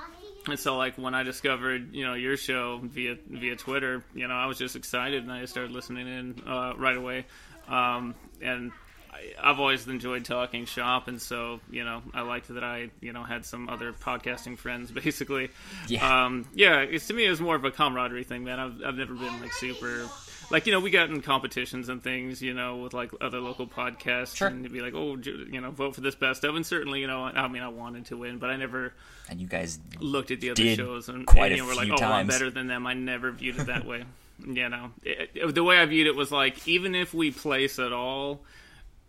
[0.46, 4.34] And so, like when I discovered, you know, your show via via Twitter, you know,
[4.34, 7.26] I was just excited and I started listening in uh, right away.
[7.68, 8.14] Um,
[8.44, 8.72] and
[9.12, 13.12] I, I've always enjoyed talking shop, and so you know, I liked that I, you
[13.12, 15.50] know, had some other podcasting friends, basically.
[15.88, 16.24] Yeah.
[16.26, 16.80] Um, yeah.
[16.80, 18.60] It's to me, it was more of a camaraderie thing, man.
[18.60, 20.08] I've I've never been like super.
[20.50, 23.66] Like you know, we got in competitions and things, you know, with like other local
[23.66, 24.48] podcasts, Sure.
[24.48, 27.06] and it'd be like, oh, you know, vote for this best of, and certainly, you
[27.06, 28.92] know, I mean, I wanted to win, but I never
[29.30, 31.74] and you guys looked at the other shows and, quite and a you know, were
[31.74, 32.86] like, oh, I'm better than them.
[32.86, 34.04] I never viewed it that way.
[34.44, 37.92] you know, It- the way I viewed it was like, even if we place at
[37.92, 38.44] all,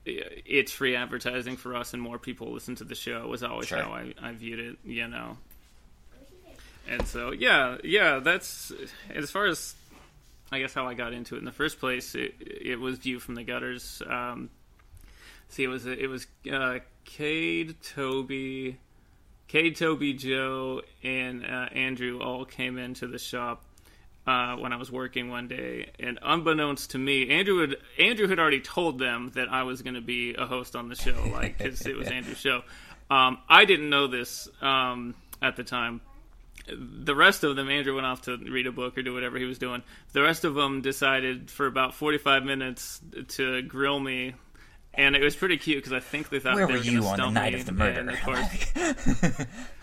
[0.05, 3.27] it's free advertising for us, and more people listen to the show.
[3.27, 3.81] Was always Sure.
[3.81, 4.77] how I, I viewed it.
[4.85, 5.37] You know.
[6.87, 8.71] And so, yeah, yeah, that's
[9.09, 9.73] as far as
[10.51, 12.13] I guess how I got into it in the first place.
[12.13, 14.03] It, it was View from the Gutters.
[14.07, 14.51] Um,
[15.49, 18.77] see, it was it was uh, Cade, Toby,
[19.47, 23.63] Cade, Toby, Joe, and uh, Andrew all came into the shop
[24.27, 28.39] uh, when I was working one day, and unbeknownst to me, Andrew had Andrew had
[28.39, 31.57] already told them that I was going to be a host on the show, like
[31.57, 32.61] because it was Andrew's show.
[33.09, 36.01] Um, I didn't know this um, at the time.
[36.67, 39.45] The rest of them, Andrew went off to read a book or do whatever he
[39.45, 39.83] was doing.
[40.13, 44.33] The rest of them decided for about forty-five minutes to grill me.
[44.97, 46.97] And it was pretty cute because I think they thought where they were were you
[46.99, 48.09] on the stump night me, of the murder?
[48.09, 49.45] of course,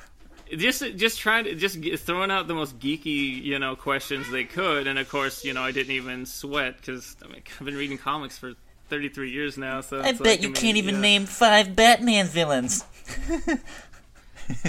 [0.56, 4.44] just just trying to just get, throwing out the most geeky you know questions they
[4.44, 7.76] could and of course you know i didn't even sweat because I mean, i've been
[7.76, 8.52] reading comics for
[8.88, 11.00] 33 years now so I bet like, you mean, can't even yeah.
[11.00, 12.84] name five Batman villains.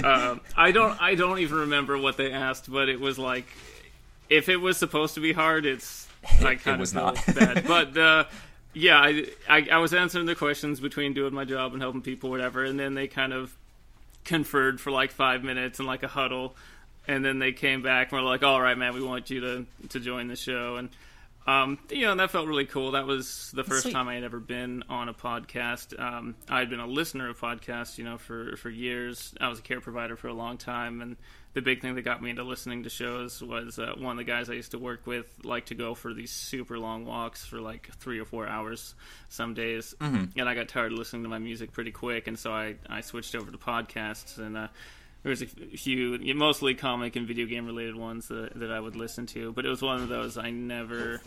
[0.04, 3.46] um, i don't i don't even remember what they asked but it was like
[4.30, 6.08] if it was supposed to be hard it's
[6.42, 7.34] i It kind was of not.
[7.34, 8.24] bad but uh
[8.72, 12.30] yeah I, I i was answering the questions between doing my job and helping people
[12.30, 13.54] whatever and then they kind of
[14.24, 16.56] conferred for like five minutes in like a huddle,
[17.06, 19.66] and then they came back and were like, "All right, man, we want you to
[19.90, 20.88] to join the show." And
[21.46, 22.92] um, you know that felt really cool.
[22.92, 23.92] That was the first Sweet.
[23.92, 25.98] time I had ever been on a podcast.
[26.00, 29.34] Um, I had been a listener of podcasts, you know, for for years.
[29.40, 31.16] I was a care provider for a long time, and
[31.54, 34.30] the big thing that got me into listening to shows was uh, one of the
[34.30, 37.60] guys I used to work with liked to go for these super long walks for
[37.60, 38.94] like three or four hours
[39.28, 40.38] some days, Mm-hmm.
[40.38, 43.00] and I got tired of listening to my music pretty quick, and so I I
[43.00, 44.56] switched over to podcasts and.
[44.56, 44.68] Uh,
[45.22, 48.94] there was a few, mostly comic and video game related ones that, that I would
[48.94, 51.22] listen to, but it was one of those I never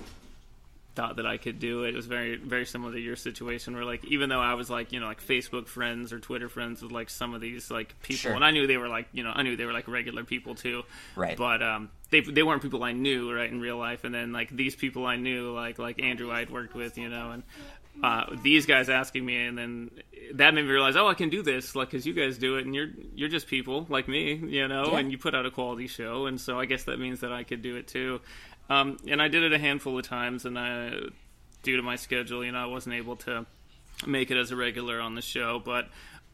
[0.98, 1.90] thought that I could do it.
[1.90, 4.92] It was very, very similar to your situation, where like even though I was like
[4.92, 8.18] you know like Facebook friends or Twitter friends with like some of these like people,
[8.30, 8.34] Sure.
[8.34, 10.56] and I knew they were like you know I knew they were like regular people
[10.56, 10.84] too,
[11.16, 11.38] Right.
[11.38, 14.50] But um, they they weren't people I knew right in real life, and then like
[14.50, 17.44] these people I knew like like Andrew I'd worked with, you know, and
[18.04, 19.90] uh, these guys asking me, and then
[20.36, 22.66] that made me realize, oh, I can do this, like, because you guys do it,
[22.66, 25.00] and you're you're just people like me, you know, Yeah.
[25.00, 27.44] and you put out a quality show, and so I guess that means that I
[27.44, 28.22] could do it too.
[28.69, 30.91] Um, and I did it a handful of times, and I,
[31.63, 33.45] due to my schedule, you know, I wasn't able to
[34.06, 35.88] make it as a regular on the show, but.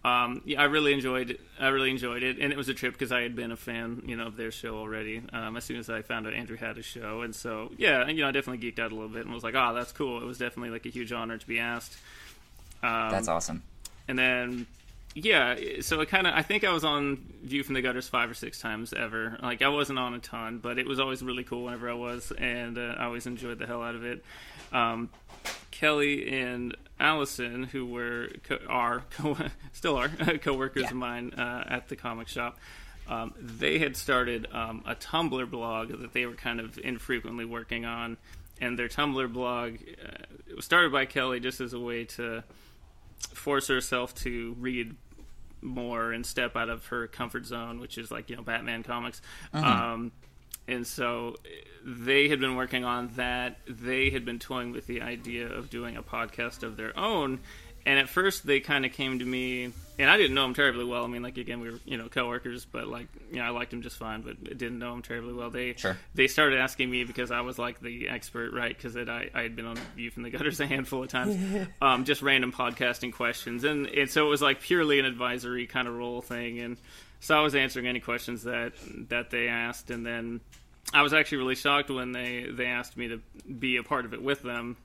[0.06, 1.30] Um, yeah, I really enjoyed.
[1.30, 1.40] It.
[1.58, 4.04] I really enjoyed it, and it was a trip because I had been a fan,
[4.06, 5.22] you know, of their show already.
[5.32, 8.22] Um, as soon as I found out Andrew had a show, and so yeah, you
[8.22, 10.26] know, I definitely geeked out a little bit and was like, "Oh, that's cool." It
[10.26, 11.98] was definitely like a huge honor to be asked.
[12.84, 13.64] Um, That's awesome.
[14.10, 14.68] and then
[15.16, 18.30] yeah so it kind of i think i was on view from the gutters five
[18.30, 21.44] or six times ever like i wasn't on a ton but it was always really
[21.44, 24.24] cool whenever i was and uh, i always enjoyed the hell out of it
[24.72, 25.10] um,
[25.70, 29.38] Kelly and Allison, who were co- are co-
[29.72, 30.10] still are
[30.42, 30.90] co-workers Yeah.
[30.90, 32.58] of mine uh, at the comic shop.
[33.08, 37.86] Um, they had started um, a Tumblr blog that they were kind of infrequently working
[37.86, 38.18] on,
[38.62, 42.44] and their Tumblr blog uh, it was started by Kelly just as a way to
[43.34, 44.96] force herself to read
[45.64, 49.22] more and step out of her comfort zone, which is like you know Batman comics.
[49.54, 50.12] Um,
[50.68, 51.36] and so
[51.86, 53.58] they had been working on that.
[53.68, 57.40] They had been toying with the idea of doing a podcast of their own.
[57.86, 60.86] And at first, they kind of came to me, and I didn't know them terribly
[60.86, 61.04] well.
[61.04, 63.72] I mean, like again, we were you know coworkers, but like you know, I liked
[63.72, 65.50] them just fine, but didn't know them terribly well.
[65.50, 65.98] They Sure.
[66.16, 68.76] they started asking me because I was like the expert, right?
[68.76, 72.06] Because I, I had been on View from the Gutters a handful of times, um,
[72.06, 75.94] just random podcasting questions, and, and so it was like purely an advisory kind of
[75.96, 76.78] role thing, and
[77.20, 78.74] so I was answering any questions that
[79.10, 80.40] that they asked, and then
[80.94, 84.14] I was actually really shocked when they they asked me to be a part of
[84.14, 84.78] it with them.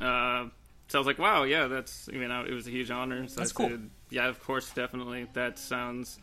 [0.00, 0.46] Uh,
[0.88, 3.26] so I was like, wow, yeah, that's you know, it was a huge honor.
[3.28, 3.68] So That's I cool.
[3.70, 6.18] said, yeah, of course, definitely, that sounds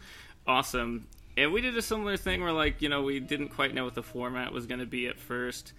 [0.48, 1.08] awesome.
[1.36, 3.96] And we did a similar thing where, like, you know, we didn't quite know what
[3.96, 5.74] the format was going to be at first.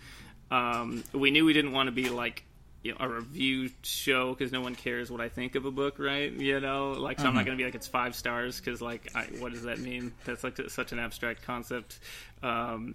[0.51, 2.45] Um, we knew we didn't want to be like
[2.85, 5.99] you know, a review show because no one cares what I think of a book,
[5.99, 6.31] right?
[6.31, 9.11] You know, like so I'm not going to be like it's five stars because like
[9.15, 10.13] I, what does that mean?
[10.27, 11.99] That's like such an abstract concept.
[12.43, 12.95] Um,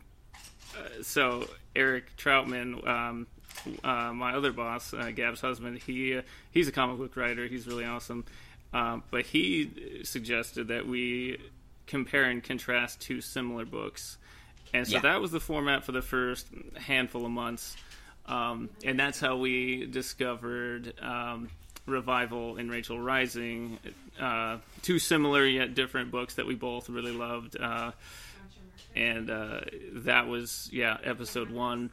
[0.78, 3.25] uh, so Eric Trautmann, um,
[3.83, 7.45] uh, my other boss, uh, Gab's husband, he uh, he's a comic book writer.
[7.47, 8.25] He's really awesome,
[8.73, 11.38] um, but he suggested that we
[11.88, 14.17] compare and contrast two similar books,
[14.73, 15.01] and so Yeah.
[15.01, 17.75] that was the format for the first handful of months,
[18.27, 20.93] um, and that's how we discovered.
[21.01, 21.49] Um,
[21.85, 23.79] Revival and Rachel Rising,
[24.19, 27.59] uh, two similar yet different books that we both really loved.
[27.59, 27.93] Uh,
[28.95, 29.62] and uh,
[29.93, 31.89] that was yeah episode one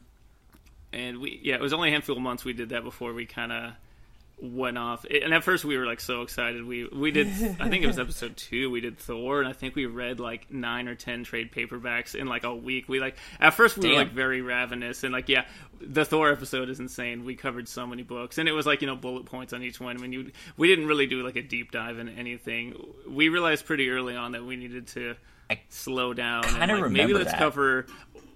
[0.97, 3.25] and we yeah it was only a handful of months we did that before we
[3.25, 3.71] kind of
[4.39, 7.27] went off and at first we were like so excited we we did
[7.59, 10.51] i think it was episode two we did thor and i think we read like
[10.51, 13.91] nine or ten trade paperbacks in like a week we like at first we Damn.
[13.91, 15.45] were like very ravenous and like yeah
[15.81, 18.87] the thor episode is insane we covered so many books and it was like you
[18.87, 21.41] know bullet points on each one i mean you we didn't really do like a
[21.41, 22.75] deep dive in anything
[23.09, 25.15] we realized pretty early on that we needed to
[25.49, 26.43] I slow down.
[26.43, 27.39] kinda and, like, maybe let's that.
[27.39, 27.85] cover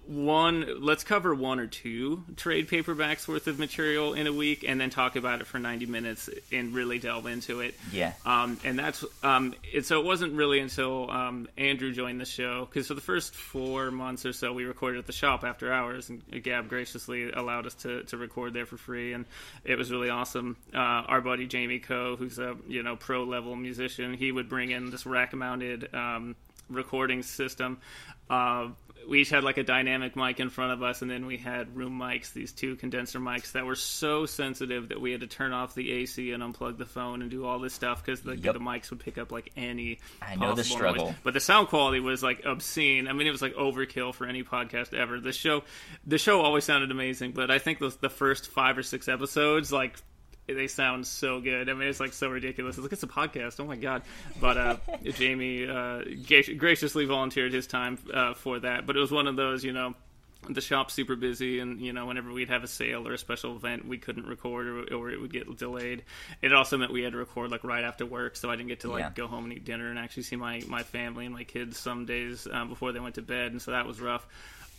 [0.07, 0.81] one.
[0.81, 4.89] Let's cover one or two trade paperbacks worth of material in a week, and then
[4.89, 7.75] talk about it for ninety minutes and really delve into it.
[7.91, 8.13] Yeah.
[8.25, 12.65] Um, and that's um, it, so it wasn't really until um, Andrew joined the show
[12.65, 16.09] because for the first four months or so we recorded at the shop after hours,
[16.09, 19.25] and Gab graciously allowed us to, to record there for free, and
[19.63, 20.57] it was really awesome.
[20.73, 24.71] Uh, our buddy Jamie Coe, who's a you know pro level musician, he would bring
[24.71, 26.35] in this rack mounted um,
[26.69, 27.79] recording system.
[28.29, 28.69] Uh,
[29.09, 31.75] we each had like a dynamic mic in front of us, and then we had
[31.75, 35.51] room mics, these two condenser mics that were so sensitive that we had to turn
[35.53, 38.53] off the AC and unplug the phone and do all this stuff because the, Yep.
[38.53, 39.99] the mics would pick up like any.
[40.21, 41.05] I know the struggle.
[41.07, 41.15] noise.
[41.23, 43.07] But the sound quality was like obscene.
[43.07, 45.19] I mean, it was like overkill for any podcast ever.
[45.19, 45.63] The show,
[46.05, 49.71] the show always sounded amazing, but I think the, the first five or six episodes,
[49.71, 49.97] like
[50.47, 51.69] they sound so good.
[51.69, 52.77] I mean, it's like so ridiculous.
[52.77, 53.59] It's like it's a podcast.
[53.59, 54.01] Oh my god!
[54.39, 56.01] But uh, Jamie uh,
[56.57, 58.85] graciously volunteered his time uh, for that.
[58.85, 59.93] But it was one of those, you know.
[60.49, 63.55] The shop's super busy, and you know, whenever we'd have a sale or a special
[63.55, 66.01] event, we couldn't record, or, or it would get delayed.
[66.41, 68.79] It also meant we had to record like right after work, so I didn't get
[68.79, 69.11] to like Yeah.
[69.13, 72.07] go home and eat dinner and actually see my my family and my kids some
[72.07, 74.25] days um, before they went to bed, and so that was rough.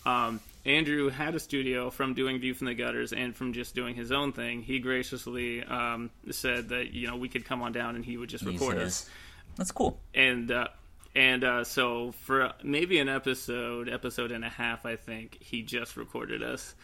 [0.05, 3.97] Um, Andrew had a studio from doing View from the Gutters and from just doing
[3.97, 4.63] his own thing.
[4.63, 8.29] He graciously um, said that you know we could come on down and he would
[8.29, 9.09] just record us.
[9.57, 9.99] That's cool.
[10.15, 10.69] And uh,
[11.15, 15.97] and uh, so for maybe an episode, episode and a half, I think he just
[15.97, 16.75] recorded us.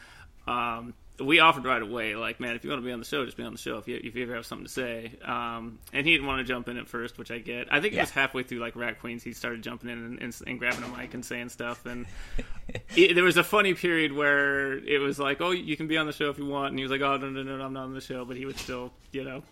[0.46, 3.24] Um, we offered right away, like, man, if you want to be on the show,
[3.24, 3.76] just be on the show.
[3.78, 6.44] If you if you ever have something to say, um, and he didn't want to
[6.44, 7.72] jump in at first, which I get.
[7.72, 10.40] I think it was halfway through like Rat Queens, he started jumping in and, and,
[10.46, 12.06] and grabbing a mic and saying stuff, and
[12.96, 16.06] it, there was a funny period where it was like, oh, you can be on
[16.06, 17.84] the show if you want, and he was like, oh, no, no, no, I'm not
[17.84, 19.42] on the show, but he would still, you know,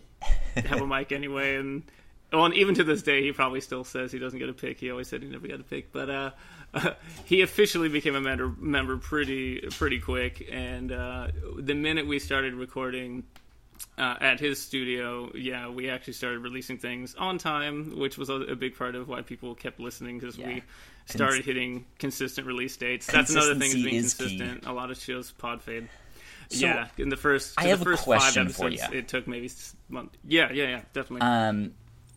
[0.55, 1.83] have a mic anyway, and
[2.31, 4.79] well, and even to this day, he probably still says he doesn't get a pick.
[4.79, 6.31] He always said he never got a pick, but uh,
[7.25, 10.47] he officially became a member member pretty pretty quick.
[10.51, 13.23] And uh, the minute we started recording
[13.97, 18.35] uh, at his studio, yeah, we actually started releasing things on time, which was a,
[18.35, 20.47] a big part of why people kept listening because Yeah.
[20.47, 20.63] we
[21.05, 23.07] started hitting consistent release dates.
[23.07, 24.23] That's another thing is being is key.
[24.37, 24.65] consistent.
[24.65, 25.87] A lot of shows pod fade.
[26.49, 28.97] So, yeah, in the first, I have the a first five question for episodes, ya.
[28.99, 29.49] it took maybe
[29.89, 30.15] month.
[30.25, 31.27] Yeah, yeah, yeah, definitely.
[31.27, 31.73] Um,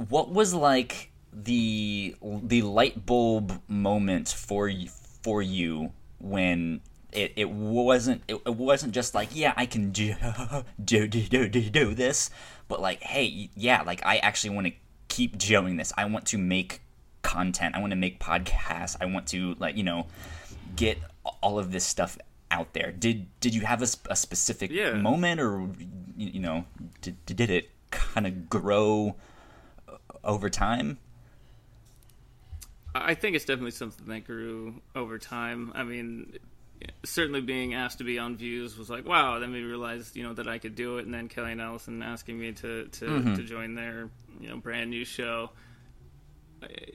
[0.09, 4.89] what was like the the light bulb moment for y-
[5.23, 6.81] for you when
[7.13, 10.15] it, it wasn't it, it wasn't just like yeah I can do
[10.85, 12.31] do do do do, do this,
[12.69, 14.73] but like hey yeah like I actually want to
[15.09, 15.93] keep doing this.
[15.97, 16.81] I want to make
[17.23, 17.75] content.
[17.75, 18.97] I want to make podcasts.
[19.01, 20.07] I want to like you know
[20.77, 20.99] get
[21.43, 22.17] all of this stuff
[22.51, 22.91] out there.
[22.93, 24.95] Did did you have a, a specific Yeah.
[24.95, 25.69] moment, or
[26.17, 26.65] you, you know,
[27.03, 29.17] did did it kind of grow
[29.89, 30.99] uh, over time?
[32.95, 35.73] I think it's definitely something that grew over time.
[35.75, 36.39] I mean,
[37.05, 39.39] certainly being asked to be on Views was like, wow.
[39.39, 42.03] Then we realized, you know, that I could do it, and then Kelly and Allison
[42.03, 43.35] asking me to to, Mm-hmm.
[43.35, 44.09] to join their
[44.41, 45.51] you know brand new show.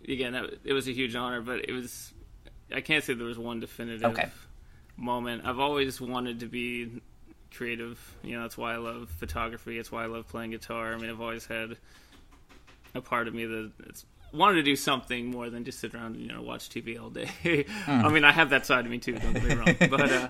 [0.07, 2.13] Again, that, it was a huge honor, but it was.
[2.73, 4.29] I can't say there was one definitive Okay.
[4.97, 5.43] moment.
[5.45, 7.01] I've always wanted to be
[7.55, 7.99] creative.
[8.23, 9.77] You know, that's why I love photography.
[9.79, 10.93] It's why I love playing guitar.
[10.93, 11.77] I mean, I've always had
[12.93, 14.05] a part of me that it's
[14.35, 17.09] wanted to do something more than just sit around and you know watch TV all
[17.09, 17.29] day.
[17.87, 19.13] I mean, I have that side of me too.
[19.13, 20.27] Don't get me wrong, but uh,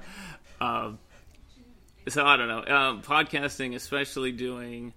[0.62, 1.00] um,
[2.08, 2.76] so I don't know.
[2.76, 4.94] Um, podcasting, especially doing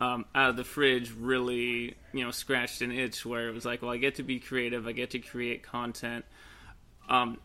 [0.00, 3.82] um, out of the fridge, really you know scratched an itch where it was like,
[3.82, 4.86] well, I get to be creative.
[4.86, 6.24] I get to create content.
[7.08, 7.38] Um,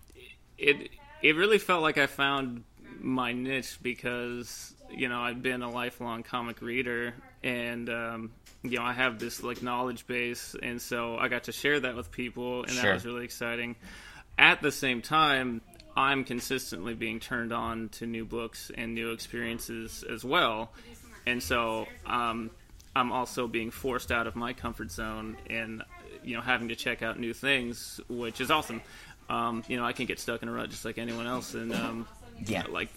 [0.57, 0.89] it
[1.21, 2.63] it really felt like I found
[2.99, 8.31] my niche because you know I've been a lifelong comic reader and um,
[8.63, 11.95] you know I have this like knowledge base and so I got to share that
[11.95, 12.83] with people and Sure.
[12.83, 13.75] that was really exciting.
[14.37, 15.61] At the same time,
[15.95, 20.71] I'm consistently being turned on to new books and new experiences as well,
[21.27, 22.49] and so um,
[22.95, 25.83] I'm also being forced out of my comfort zone and
[26.23, 28.81] you know having to check out new things, which is awesome.
[29.29, 31.73] Um, you know, I can get stuck in a rut just like anyone else, and
[31.73, 32.07] um,
[32.45, 32.63] Yeah.
[32.69, 32.89] like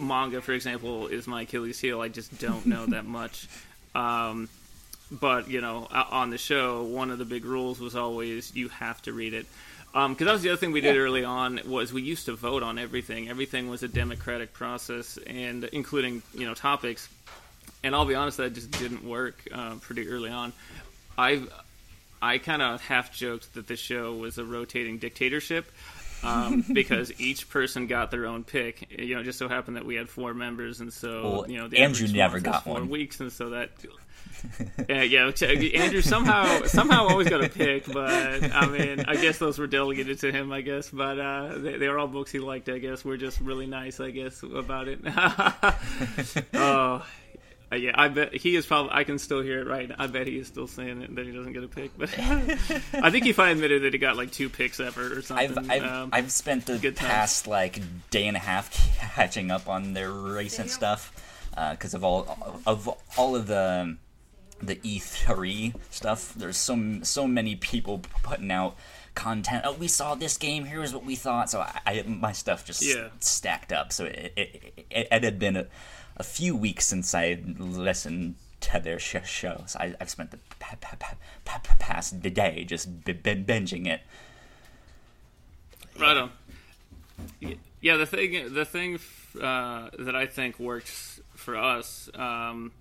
[0.00, 2.00] manga, for example, is my Achilles heel.
[2.00, 3.48] I just don't know that much.
[3.94, 4.48] Um,
[5.10, 9.00] but you know, on the show, one of the big rules was always you have
[9.02, 9.46] to read it.
[9.92, 12.64] Because that was the other thing we did early on was we used to vote
[12.64, 13.28] on everything.
[13.28, 17.08] Everything was a democratic process, and including you know topics.
[17.84, 20.52] And I'll be honest, that just didn't work uh, pretty early on.
[21.16, 21.42] I
[22.20, 25.70] I kind of half joked that the show was a rotating dictatorship
[26.22, 28.90] um, because each person got their own pick.
[28.98, 31.58] You know, it just so happened that we had four members, and so Well, you
[31.58, 32.88] know, the Andrew never got four one.
[32.88, 33.70] weeks, and so that.
[34.88, 35.26] Yeah, yeah.
[35.26, 40.18] Andrew somehow somehow always got a pick, but I mean, I guess those were delegated
[40.20, 40.52] to him.
[40.52, 42.68] I guess, but uh, they, they were all books he liked.
[42.68, 44.00] I guess we're just really nice.
[44.00, 45.00] I guess about it.
[46.54, 47.06] oh,
[47.72, 47.92] uh, yeah.
[47.94, 48.92] I bet he is probably.
[48.92, 49.90] I can still hear it right.
[49.98, 51.96] I bet he is still saying it, that he doesn't get a pick.
[51.98, 55.58] But I think he finally admitted that he got like two picks ever or something.
[55.58, 57.10] I've I've, Um, I've spent the good times.
[57.10, 61.12] past like day and a half catching up on their recent stuff
[61.72, 63.96] because of all of all of the
[64.62, 66.32] the E3 stuff.
[66.34, 68.76] There's so so many people putting out
[69.14, 69.62] content.
[69.66, 70.64] Oh, we saw this game.
[70.64, 71.50] Here's what we thought.
[71.50, 73.08] So I, I my stuff just Yeah.
[73.20, 73.92] stacked up.
[73.92, 75.66] So it it, it, it had been a,
[76.16, 79.64] a few weeks since I listened to their sh- show.
[79.66, 83.34] So I, I've spent the pa- pa- pa- pa- pa- past day just b- b-
[83.34, 84.00] binging it.
[85.98, 86.30] Right on.
[87.80, 88.98] Yeah, the thing, the thing
[89.40, 92.72] uh, that I think works for us um,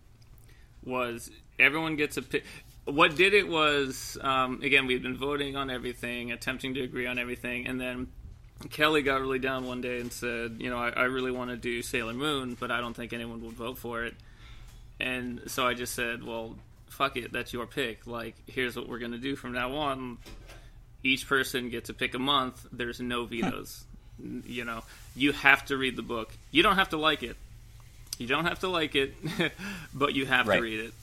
[0.84, 1.30] was
[1.60, 2.44] everyone gets a pick.
[2.86, 7.20] What did it was um, again we'd been voting on everything, attempting to agree on
[7.20, 8.08] everything, and then
[8.72, 11.58] Kelly got really down one day and said, "You know, I, I really want to
[11.58, 14.16] do Sailor Moon, but I don't think anyone would vote for it."
[15.00, 16.56] And so I just said, "Well,
[16.88, 18.06] fuck it, that's your pick.
[18.08, 20.18] Like, here's what we're gonna do from now on
[21.04, 22.66] each person gets to pick a month.
[22.72, 23.84] There's no vetoes.
[24.46, 24.84] You know,
[25.16, 26.32] you have to read the book.
[26.52, 27.36] You don't have to like it.
[28.20, 29.14] You don't have to like it,
[29.94, 30.58] but you have Right.
[30.58, 30.94] to read it.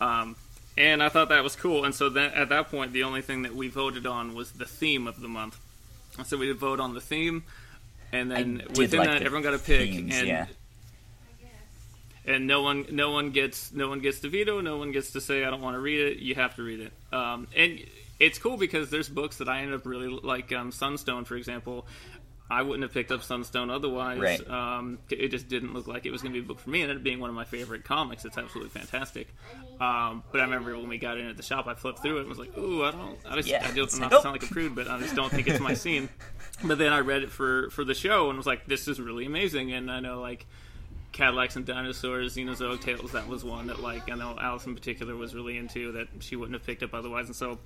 [0.00, 0.36] Um,
[0.76, 1.84] and I thought that was cool.
[1.86, 4.66] And so then at that point, the only thing that we voted on was the
[4.66, 5.58] theme of the month.
[6.24, 7.44] So we would vote on the theme,
[8.12, 9.90] and then within like that, the everyone got a pick.
[9.90, 10.46] themes, and yeah.
[12.24, 15.20] and no one no one gets no one gets to veto no one gets to
[15.20, 17.80] say i don't want to read it you have to read it um, and
[18.18, 21.86] it's cool because there's books that i end up really like um, sunstone for example
[22.50, 24.20] i wouldn't have picked up sunstone otherwise.
[24.20, 24.48] Right.
[24.48, 26.82] um, it just didn't look like it was going to be a book for me.
[26.82, 28.24] And it being one of my favorite comics.
[28.24, 29.28] It's absolutely fantastic.
[29.80, 32.20] Um, but i remember when we got in at the shop i flipped through it
[32.20, 34.50] and was like ooh i don't i just Yeah, i don't not like, sound like
[34.50, 36.08] a prude but i just don't think it's my scene.
[36.64, 39.26] But then i read it for for the show and was like this is really
[39.26, 39.72] amazing.
[39.72, 40.46] And i know like
[41.12, 45.16] Cadillacs and Dinosaurs, Xenozoic Tales, that was one that, like, I know Alice in particular
[45.16, 47.26] was really into that she wouldn't have picked up otherwise.
[47.26, 47.58] And so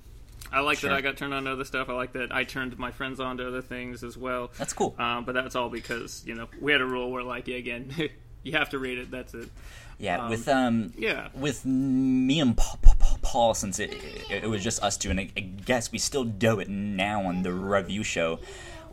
[0.51, 0.89] I like Sure.
[0.89, 1.89] that I got turned on to other stuff.
[1.89, 4.51] I like that I turned my friends on to other things as well.
[4.57, 4.95] That's cool.
[4.99, 7.93] Um, but that's all because, you know, we had a rule where, like, yeah, again,
[8.43, 9.11] you have to read it.
[9.11, 9.49] That's it.
[9.97, 11.27] Yeah, with um, yeah.
[11.35, 13.93] with me and Pa- Pa- Pa- Paul, since it,
[14.31, 17.21] it, it was just us two, and I, I guess we still do it now
[17.25, 18.39] on the review show.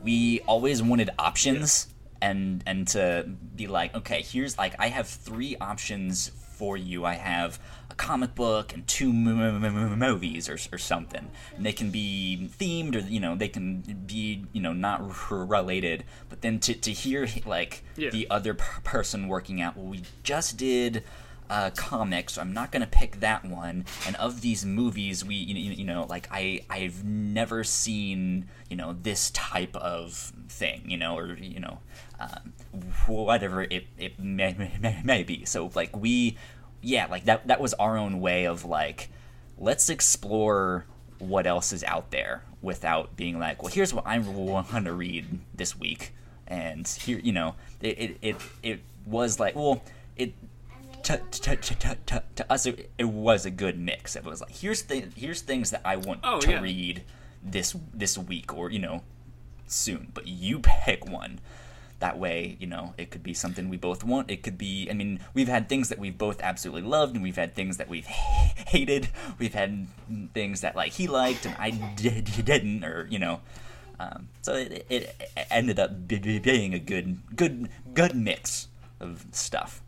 [0.02, 1.88] We always wanted options
[2.20, 3.24] and and to
[3.56, 6.28] be like, okay, here's like I have three options
[6.58, 7.06] for you.
[7.06, 7.58] I have
[7.98, 11.30] comic book and two movies or, or something.
[11.56, 16.04] And they can be themed or, you know, they can be, you know, not related.
[16.30, 18.10] But then to, to hear, like, Yeah.
[18.10, 21.04] the other per- person working out, well, we just did
[21.50, 23.86] uh, comics, so I'm not gonna pick that one.
[24.06, 28.76] And of these movies, we you know, you know like I I've never seen you
[28.76, 30.12] know this type of
[30.50, 31.78] thing, you know, or you know,
[32.20, 32.52] um,
[33.06, 35.46] whatever it it may, may, may be.
[35.46, 36.36] So like we,
[36.82, 39.08] yeah, like that that was our own way of like
[39.58, 40.84] let's explore
[41.18, 45.26] what else is out there without being like, well, here's what I want to read
[45.54, 46.12] this week,
[46.46, 49.82] and here, you know, it it it, it was like, well,
[50.16, 50.32] it
[51.04, 54.14] to, to, to, to, to, to us it, it was a good mix.
[54.16, 56.60] It was like here's th- here's things that I want Oh, to yeah.
[56.60, 57.02] read
[57.42, 59.02] this this week or you know
[59.66, 61.38] soon, but you pick one.
[62.00, 64.30] That way, you know, it could be something we both want.
[64.30, 67.36] It could be, I mean, we've had things that we've both absolutely loved, and we've
[67.36, 69.08] had things that we've hated.
[69.38, 69.88] We've had
[70.32, 73.40] things that like he liked and I did, didn't, or you know.
[74.00, 78.68] Um, so it, it ended up be- be- being a good, good, good mix
[79.00, 79.82] of stuff.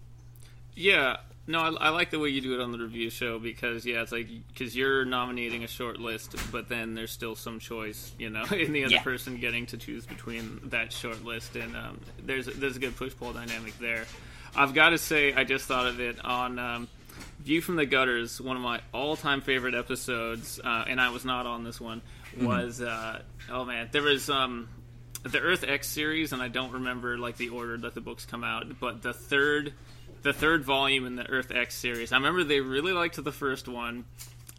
[0.75, 1.19] Yeah,
[1.51, 4.03] no, I, I like the way you do it on the review show because yeah,
[4.03, 8.31] it's like because you're nominating a short list, but then there's still some choice, you
[8.31, 9.03] know, in the other Yeah.
[9.03, 13.15] person getting to choose between that short list, and um, there's there's a good push
[13.17, 14.05] pull dynamic there.
[14.55, 16.89] I've got to say, I just thought of it on um,
[17.41, 21.25] View from the Gutters, one of my all time favorite episodes, uh, and I was
[21.25, 22.03] not on this one.
[22.41, 24.69] Was uh, oh man, there was um,
[25.23, 28.43] the Earth X series, and I don't remember like the order that the books come
[28.45, 29.73] out, but the third,
[30.23, 32.13] the third volume in the Earth X series.
[32.13, 34.05] I remember they really liked the first one,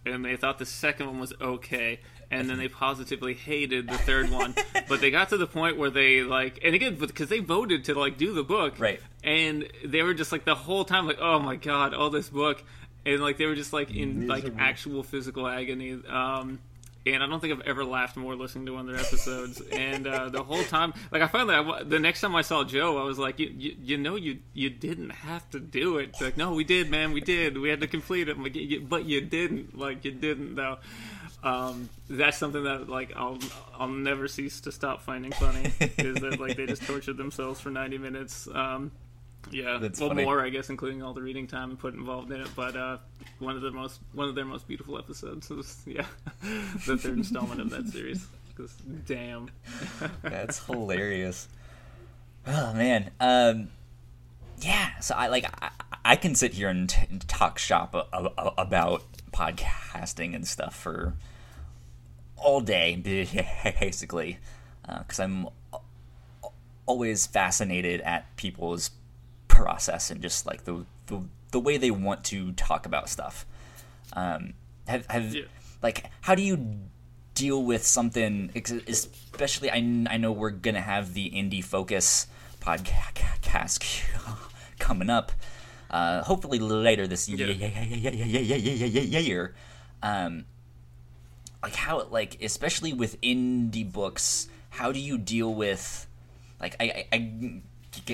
[0.05, 1.99] and they thought the second one was okay,
[2.30, 4.55] and then they positively hated the third one.
[4.88, 7.95] but they got to the point where they like, and again, because they voted to
[7.95, 8.99] like do the book, Right.
[9.24, 12.64] And they were just like the whole time, like, oh my god, all this book,
[13.05, 15.99] and like they were just like in like actual physical agony.
[16.07, 16.59] Um,
[17.06, 19.62] and I don't think I've ever laughed more listening to one of their episodes.
[19.72, 22.97] and uh, the whole time, like I finally, I, the next time I saw Joe,
[22.99, 26.16] I was like, you, you, you know, you you didn't have to do it.
[26.22, 27.58] Like, no, we did, man, we did.
[27.58, 28.38] We had to complete it.
[28.39, 29.78] Like, "You- but you didn't.
[29.78, 30.78] Like, you didn't though.
[31.43, 33.39] Um, that's something that like I'll
[33.80, 37.72] I'll never cease to stop finding funny is that like they just tortured themselves for
[37.72, 38.47] 90 minutes.
[38.54, 38.91] Um,
[39.50, 40.24] yeah, That's well, funny.
[40.24, 42.50] more I guess, including all the reading time and put involved in it.
[42.56, 42.98] But uh,
[43.39, 46.06] one of the most one of their most beautiful episodes was yeah
[46.86, 48.28] the third installment of that series.
[48.56, 48.76] 'Cause
[49.08, 49.50] damn,
[50.22, 51.48] That's hilarious.
[52.46, 53.12] Oh man.
[53.20, 53.70] Um
[54.60, 55.72] yeah, so I like I,
[56.06, 60.76] I can sit here and, t- and talk shop a, a, about podcasting and stuff
[60.76, 61.14] for
[62.38, 62.96] all day
[63.80, 64.38] basically
[65.00, 65.48] because I'm
[66.86, 68.92] always fascinated at people's
[69.62, 73.45] process and just like the the, the way they want to talk about stuff.
[74.14, 74.53] Um,
[74.88, 75.43] have have Yeah.
[75.84, 76.80] like how do you
[77.34, 78.51] deal with something
[78.88, 79.78] especially I,
[80.09, 82.28] I know we're gonna have the indie focus
[82.59, 84.03] podcast
[84.80, 85.32] coming up
[85.89, 87.47] uh, hopefully later this year.
[87.47, 87.68] Yeah.
[87.68, 89.53] Yeah, yeah, yeah, yeah, yeah, yeah, yeah, yeah, year
[90.03, 90.45] um,
[91.64, 96.07] like how like especially with indie books how do you deal with
[96.59, 97.62] like i i, I,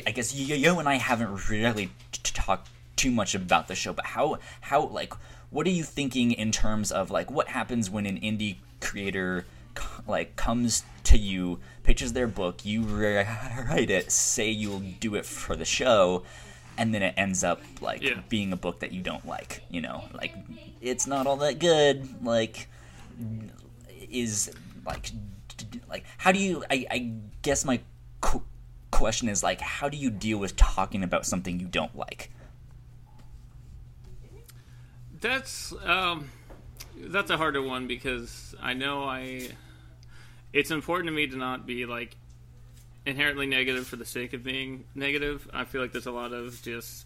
[0.06, 3.94] I guess you, you and i haven't really t- talked too much about the show
[3.94, 5.14] but how how like
[5.50, 9.46] what are you thinking in terms of like what happens when an indie creator
[9.78, 15.26] c- like comes to you pitches their book you write it say you'll do it
[15.26, 16.24] for the show
[16.78, 18.20] and then it ends up like Yeah.
[18.30, 20.34] being a book that you don't like you know like
[20.82, 22.68] it's not all that good like
[24.10, 24.52] is
[24.86, 25.12] like
[25.58, 27.12] d- d- like how do you i, I
[27.42, 27.80] guess my
[28.98, 32.32] question is like how do you deal with talking about something you don't like
[35.22, 36.30] that's um,
[36.96, 39.50] that's a harder one because I know I.
[40.54, 42.16] It's important to me to not be like
[43.06, 45.48] inherently negative for the sake of being negative.
[45.54, 47.06] I feel like there's a lot of just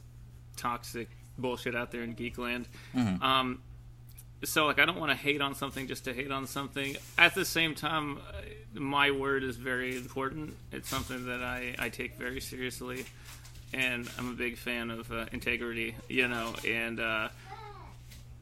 [0.57, 2.65] toxic bullshit out there in geekland.
[3.23, 3.61] Um,
[4.43, 6.97] so like I don't want to hate on something just to hate on something.
[7.17, 10.55] At the same time, uh, my word is very important.
[10.71, 13.05] It's something that I, I take very seriously,
[13.73, 15.95] and I'm a big fan of uh, integrity.
[16.07, 17.29] You know, and uh,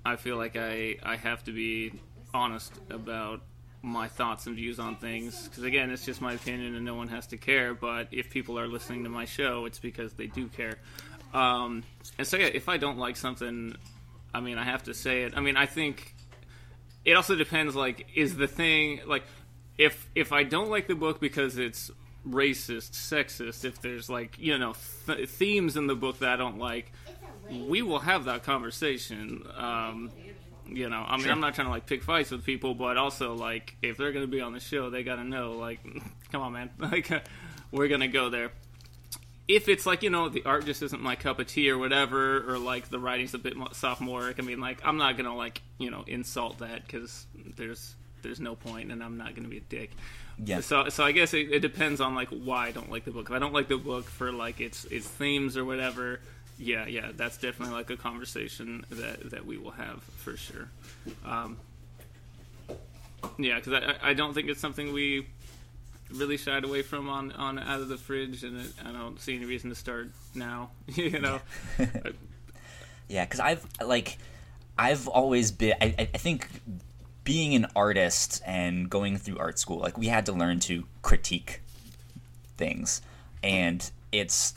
[0.05, 1.93] I feel like I I have to be
[2.33, 3.41] honest about
[3.81, 7.07] my thoughts and views on things because again it's just my opinion and no one
[7.07, 10.47] has to care but if people are listening to my show it's because they do
[10.49, 10.77] care
[11.33, 11.81] um,
[12.17, 13.73] and so yeah if i don't like something
[14.33, 16.15] i mean i have to say it i mean i think
[17.05, 19.23] it also depends like is the thing like
[19.77, 21.91] if if i don't like the book because it's
[22.27, 24.73] racist, sexist, if there's like you know
[25.05, 26.91] th- themes in the book that I don't like,
[27.49, 29.43] we will have that conversation.
[29.55, 30.11] Um,
[30.67, 31.31] you know, I mean, Sure.
[31.31, 34.27] I'm not trying to like pick fights with people, but also like if they're gonna
[34.27, 35.79] be on the show, they gotta know like,
[36.31, 37.09] come on, man, like
[37.71, 38.51] we're gonna go there.
[39.49, 42.49] If it's like you know the art just isn't my cup of tea or whatever,
[42.49, 45.61] or like the writing's a bit mo- sophomoric, I mean, like I'm not gonna like
[45.79, 47.25] you know insult that because
[47.57, 49.89] there's there's no point, and I'm not gonna be a dick.
[50.37, 50.61] Yeah.
[50.61, 53.29] So so I guess it, it depends on like why I don't like the book.
[53.29, 56.19] If I don't like the book for like its its themes or whatever,
[56.59, 60.69] yeah, yeah, that's definitely like a conversation that that we will have for sure.
[61.25, 61.57] Um,
[63.37, 65.27] yeah, because I I don't think it's something we
[66.13, 69.35] really shied away from on on out of the fridge, and it, I don't see
[69.35, 70.71] any reason to start now.
[70.87, 71.39] you know,
[73.07, 74.17] Yeah, because I've like,
[74.77, 75.75] I've always been.
[75.81, 76.47] I, I think
[77.23, 81.61] being an artist and going through art school, like we had to learn to critique
[82.57, 83.01] things,
[83.43, 84.53] and it's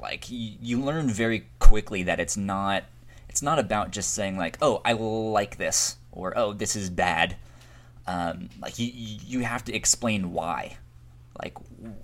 [0.00, 2.84] like you, you learn very quickly that it's not.
[3.28, 7.36] It's not about just saying like, "Oh, I like this," or "Oh, this is bad."
[8.06, 10.76] Um, like you, you have to explain why.
[11.42, 11.56] Like,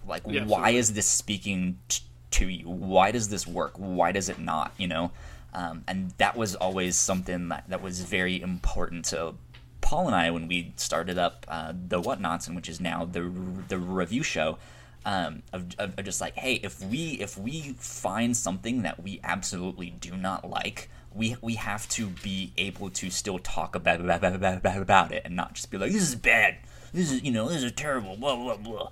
[0.06, 0.76] like Yeah, why absolutely.
[0.78, 2.02] is this speaking t-
[2.32, 2.68] to you?
[2.68, 3.72] Why does this work?
[3.76, 4.72] Why does it not?
[4.76, 5.12] You know,
[5.54, 9.34] um, and that was always something that, that was very important to
[9.80, 13.32] Paul and I when we started up uh, the Whatnauts, and which is now the
[13.68, 14.58] the review show.
[15.02, 19.18] Um, of, of, of just like, hey, if we if we find something that we
[19.24, 24.34] absolutely do not like, we we have to be able to still talk about about,
[24.34, 26.58] about, about, it and not just be like, this is bad,
[26.92, 28.90] this is you know this is terrible, blah blah blah.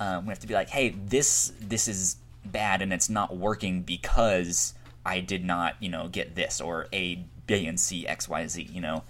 [0.00, 3.82] Um, we have to be like, hey, this this is bad and it's not working
[3.82, 4.74] because
[5.06, 8.62] I did not you know get this or A B and C X Y Z.
[8.62, 9.04] You know,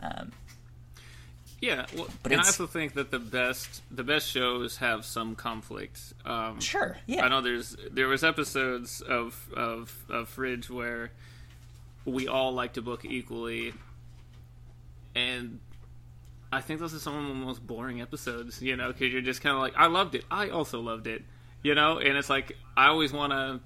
[0.00, 0.32] um,
[1.60, 1.86] yeah.
[1.94, 6.00] Well, But and I also think that the best the best shows have some conflict.
[6.24, 11.10] Um, sure, yeah, I know there's there was episodes of of of Fridge where
[12.04, 13.74] we all like to book equally,
[15.14, 15.60] and
[16.52, 18.60] I think those are some of the most boring episodes.
[18.60, 21.22] You know, because you're just kind of like, I loved it, I also loved it,
[21.62, 23.60] you know, and it's like I always want to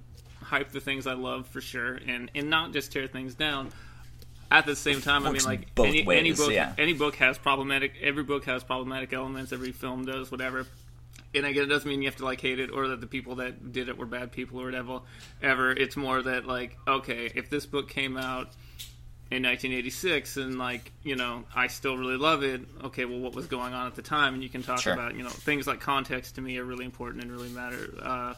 [0.45, 3.71] hype the things I love for sure, and and not just tear things down.
[4.51, 6.75] At the same time, I mean, like any, any book, yeah.
[6.79, 7.95] any book has problematic.
[8.01, 9.53] Every book has problematic elements.
[9.53, 10.67] Every film does, whatever
[11.35, 13.37] and again, it doesn't mean you have to like hate it or that the people
[13.37, 15.01] that did it were bad people or whatever.
[15.43, 18.51] Ever, it's more that like, okay, if this book came out
[19.35, 23.47] in 1986 and like you know I still really love it, okay, well, what was
[23.47, 24.35] going on at the time?
[24.35, 24.93] And you can talk Sure.
[24.93, 27.89] about you know things like context to me are really important and really matter.
[28.01, 28.35] Uh,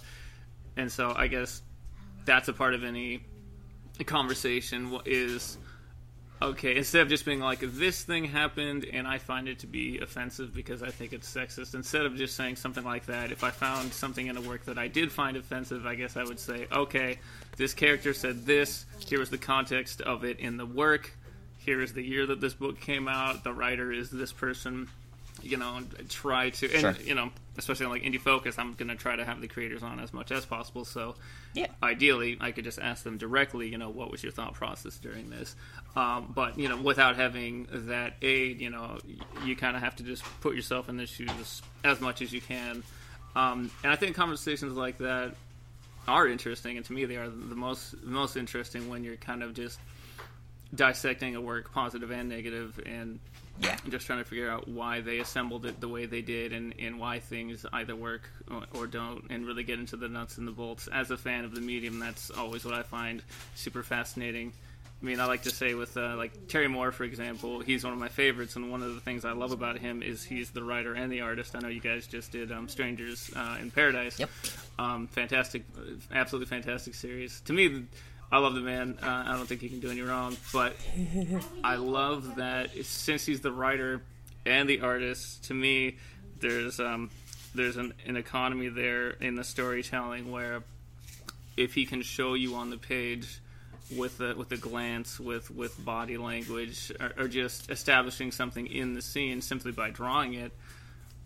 [0.77, 1.63] and so I guess
[2.25, 3.21] that's a part of any
[4.05, 5.59] conversation is
[6.43, 9.99] okay instead of just being like this thing happened and i find it to be
[10.01, 13.51] offensive because i think it's sexist instead of just saying something like that if i
[13.51, 16.67] found something in a work that i did find offensive i guess i would say
[16.71, 17.19] okay
[17.57, 21.11] this character said this here was the context of it in the work
[21.57, 24.89] here is the year that this book came out the writer is this person
[25.47, 26.97] you know try to and Sure.
[27.05, 29.83] you know especially on like indie focus i'm going to try to have the creators
[29.83, 31.15] on as much as possible so
[31.55, 34.99] yeah, ideally i could just ask them directly you know what was your thought process
[34.99, 35.55] during this?
[35.95, 38.99] Um, but you know without having that aid you know
[39.45, 42.41] you kind of have to just put yourself in their shoes as much as you
[42.43, 42.83] can.
[43.35, 45.35] Um, and i think conversations like that
[46.09, 49.55] are interesting and to me they are the most most interesting when you're kind of
[49.55, 49.79] just
[50.75, 53.19] dissecting a work positive and negative and
[53.61, 56.75] yeah, just trying to figure out why they assembled it the way they did and,
[56.79, 60.47] and why things either work or, or don't and really get into the nuts and
[60.47, 60.89] the bolts.
[60.89, 63.23] As a fan of the medium that's always what i find
[63.55, 64.53] super fascinating.
[65.01, 67.93] I mean i like to say with uh, like terry moore for example he's one
[67.93, 70.63] of my favorites and one of the things i love about him is he's the
[70.63, 71.55] writer and the artist.
[71.55, 74.19] I know you guys just did um, strangers uh, in paradise.
[74.19, 74.31] Yep.
[74.79, 75.65] um, fantastic
[76.13, 77.41] absolutely fantastic series.
[77.43, 77.85] To me
[78.31, 78.99] I love the man.
[79.03, 80.75] Uh, I don't think he can do any wrong, but
[81.63, 84.03] I love that since he's the writer
[84.45, 85.45] and the artist.
[85.45, 85.99] To me,
[86.41, 87.11] there's um,
[87.55, 90.65] there's an, an economy there in the storytelling where
[91.57, 93.41] if he can show you on the page
[93.97, 98.95] with a, with a glance, with with body language, or, or just establishing something in
[98.95, 100.53] the scene simply by drawing it,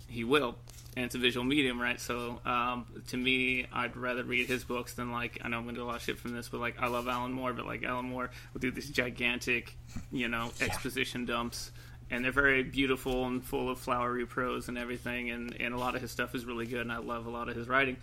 [0.07, 0.57] he will.
[0.97, 2.01] And it's a visual medium, right?
[2.01, 5.76] So um, to me, I'd rather read his books than like I know I'm gonna
[5.76, 7.84] do a lot of shit from this, but like I love Alan Moore, but like
[7.84, 9.76] Alan Moore will do these gigantic,
[10.11, 11.70] you know, exposition dumps,
[12.11, 15.95] and they're very beautiful and full of flowery prose and everything, and and a lot
[15.95, 17.97] of his stuff is really good, and I love a lot of his writing.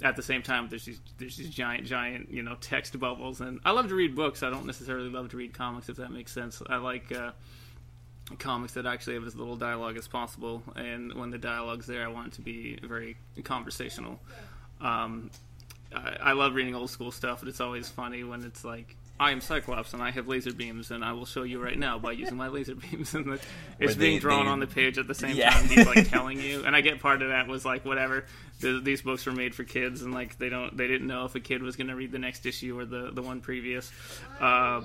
[0.00, 3.58] At the same time, there's these there's these giant giant you know text bubbles, and
[3.64, 4.44] I love to read books.
[4.44, 6.62] I don't necessarily love to read comics, if that makes sense.
[6.68, 7.10] I like.
[7.10, 7.32] Uh,
[8.38, 12.08] comics that actually have as little dialogue as possible, and when the dialogue's there, I
[12.08, 14.20] want it to be very conversational.
[14.80, 15.30] Um,
[15.94, 18.96] I, I love reading old school stuff, but it's always funny when it's like.
[19.20, 21.98] I am Cyclops and I have laser beams and I will show you right now
[21.98, 23.40] by using my laser beams and the,
[23.80, 25.50] it's they- being drawn they- on the page at the same Yeah.
[25.50, 28.26] time he's like telling you and I get part of that was like whatever
[28.60, 31.34] th these books were made for kids and like they don't they didn't know if
[31.34, 33.90] a kid was going to read the next issue or the the one previous
[34.38, 34.82] uh,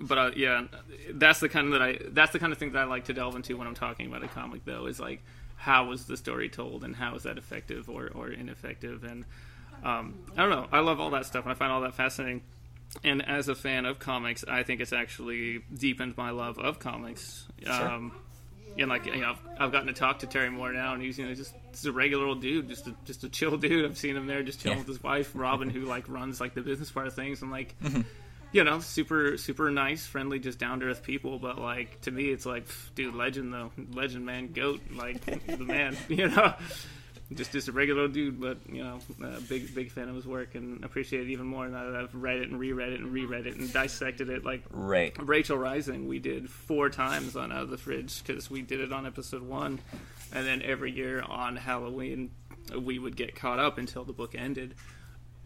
[0.00, 0.64] but uh, yeah,
[1.12, 3.12] that's the kind of that I that's the kind of thing that I like to
[3.14, 5.22] delve into when I'm talking about a comic though is like
[5.56, 9.02] how was the story told and how is that effective or, or ineffective?
[9.02, 9.24] And
[9.82, 10.66] um, I don't know.
[10.70, 12.42] I love all that stuff and I find all that fascinating.
[13.02, 17.46] And as a fan of comics I think it's actually deepened my love of comics.
[17.66, 18.12] Um,
[18.78, 21.18] and like you know I've, I've gotten to talk to Terry Moore now and he's
[21.18, 23.84] you know just, just a regular old dude just a, just a chill dude.
[23.84, 24.82] I've seen him there just chilling Yeah.
[24.82, 27.42] with his wife Robin who like runs like the business part of things.
[27.42, 28.02] And like Mm-hmm.
[28.52, 31.38] You know, super super nice, friendly, just down to earth people.
[31.38, 35.96] But like to me, it's like, dude, legend though, legend man, goat, like the man,
[36.08, 36.54] you know.
[37.30, 40.54] Just just a regular dude, but you know, a big big fan of his work
[40.54, 43.46] and appreciate it even more now that I've read it and reread it and reread
[43.46, 44.46] it and dissected it.
[44.46, 45.14] Like Right.
[45.20, 48.94] Rachel Rising, we did four times on Out of the Fridge because we did it
[48.94, 49.78] on episode one,
[50.32, 52.30] and then every year on Halloween
[52.74, 54.74] we would get caught up until the book ended.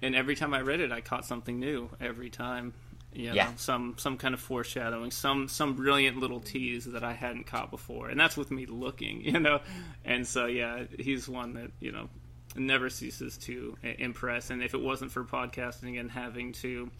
[0.00, 1.90] And every time I read it, I caught something new.
[2.00, 2.74] Every time,
[3.14, 3.54] you know, Yeah.
[3.56, 8.08] some some kind of foreshadowing, some some brilliant little tease that I hadn't caught before,
[8.08, 9.60] and that's with me looking, you know.
[10.04, 12.08] And so, yeah, he's one that you know
[12.56, 14.50] never ceases to impress.
[14.50, 16.90] And if it wasn't for podcasting and having to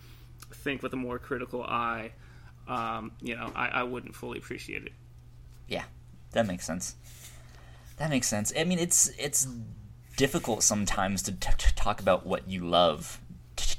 [0.55, 2.13] think with a more critical eye,
[2.69, 4.93] um, you know, I, I wouldn't fully appreciate it.
[5.69, 5.85] Yeah,
[6.33, 6.97] that makes sense.
[7.99, 8.53] That makes sense.
[8.59, 9.47] I mean, it's it's
[10.17, 13.19] difficult sometimes to, t- to talk about what you love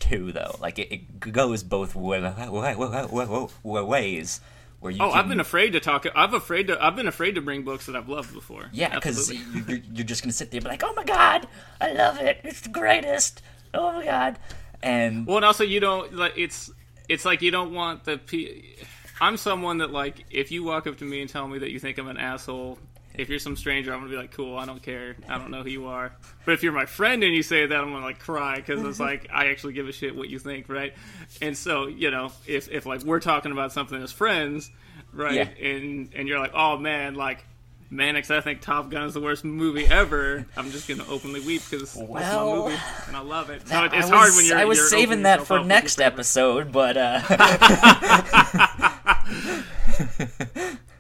[0.10, 0.56] too, though.
[0.60, 4.42] Like it, it goes both wa- wa- wa- wa- wa- wa- ways.
[4.80, 6.06] Where you Oh, can, I've been afraid to talk.
[6.14, 6.84] I've afraid to.
[6.84, 8.70] I've been afraid to bring books that I've loved before.
[8.74, 11.48] yeah, because you're, you're just gonna sit there and be like, "Oh my god,
[11.80, 12.42] I love it!
[12.44, 13.42] It's the greatest!
[13.74, 14.38] Oh my god!"
[14.82, 16.70] And Well, and also you don't like it's
[17.08, 18.18] it's like you don't want the.
[18.18, 18.76] P-
[19.22, 21.80] I'm someone that like if you walk up to me and tell me that you
[21.80, 22.78] think I'm an asshole.
[23.16, 25.16] If you're some stranger, I'm gonna be like, "Cool, I don't care.
[25.30, 26.14] I don't know who you are."
[26.46, 29.00] But if you're my friend and you say that, I'm gonna like cry because it's
[29.00, 30.94] like I actually give a shit what you think, right?
[31.42, 34.72] And so, you know, if if like we're talking about something as friends,
[35.14, 35.36] right?
[35.36, 35.68] Yeah.
[35.68, 37.46] And and you're like, "Oh man, like."
[37.90, 40.48] Mannix, I think Top Gun is the worst movie ever.
[40.58, 43.68] I'm just gonna openly weep because it's Well, my movie and I love it.
[43.68, 44.58] So it's I hard was, when you're.
[44.58, 47.22] I was you're saving that for next episode, but uh,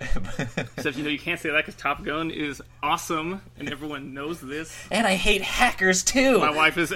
[0.76, 4.40] Except you know you can't say that because Top Gun is awesome and everyone knows
[4.40, 4.74] this.
[4.90, 6.38] and I hate hackers too.
[6.38, 6.92] My wife is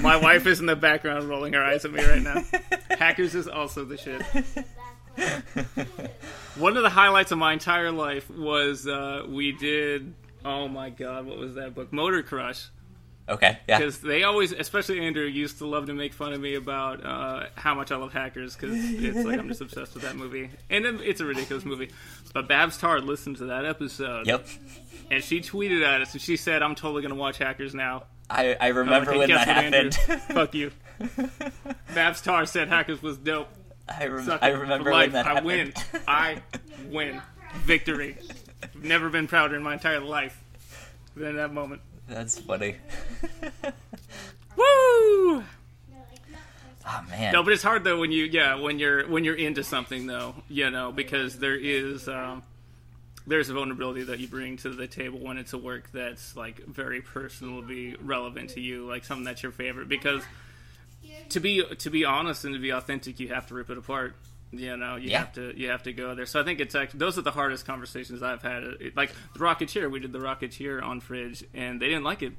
[0.00, 2.42] my wife is in the background rolling her eyes at me right now.
[2.98, 4.22] Hackers is also the shit.
[6.56, 10.14] One of the highlights of my entire life was uh, we did.
[10.44, 11.92] Oh my god, what was that book?
[11.92, 12.68] Motor Crush.
[13.28, 13.78] Okay, yeah.
[13.78, 17.46] Because they always, especially Andrew, used to love to make fun of me about uh,
[17.56, 18.54] how much I love hackers.
[18.54, 21.90] Because it's like I'm just obsessed with that movie, and it's a ridiculous movie.
[22.32, 24.46] But Babs Tarr listened to that episode, Yep.
[25.10, 28.56] and she tweeted at us, and she said, "I'm totally gonna watch Hackers now." I,
[28.60, 29.94] I remember like, when "Guess that happened.
[30.28, 30.70] Fuck you.
[31.94, 33.48] Babs Tarr said Hackers was dope.
[33.88, 35.46] I, rem- I remember life, when that I happened.
[35.46, 35.72] win.
[36.08, 36.42] I
[36.90, 37.22] win.
[37.64, 38.16] Victory.
[38.62, 40.42] I've Never been prouder in my entire life
[41.16, 41.82] than that moment.
[42.08, 42.76] That's funny.
[44.56, 45.44] Woo!
[46.88, 47.32] Oh man.
[47.32, 50.34] No, but it's hard though when you yeah when you're when you're into something though
[50.48, 52.44] you know because there is um,
[53.26, 56.64] there's a vulnerability that you bring to the table when it's a work that's like
[56.64, 60.22] very personally relevant to you like something that's your favorite because
[61.30, 64.14] to be to be honest and to be authentic you have to rip it apart
[64.52, 65.18] you know you Yeah.
[65.20, 67.30] have to you have to go there so I think it's actually those are the
[67.32, 71.80] hardest conversations I've had it, like the Rocketeer we did the Rocketeer on Fridge and
[71.80, 72.32] they didn't like it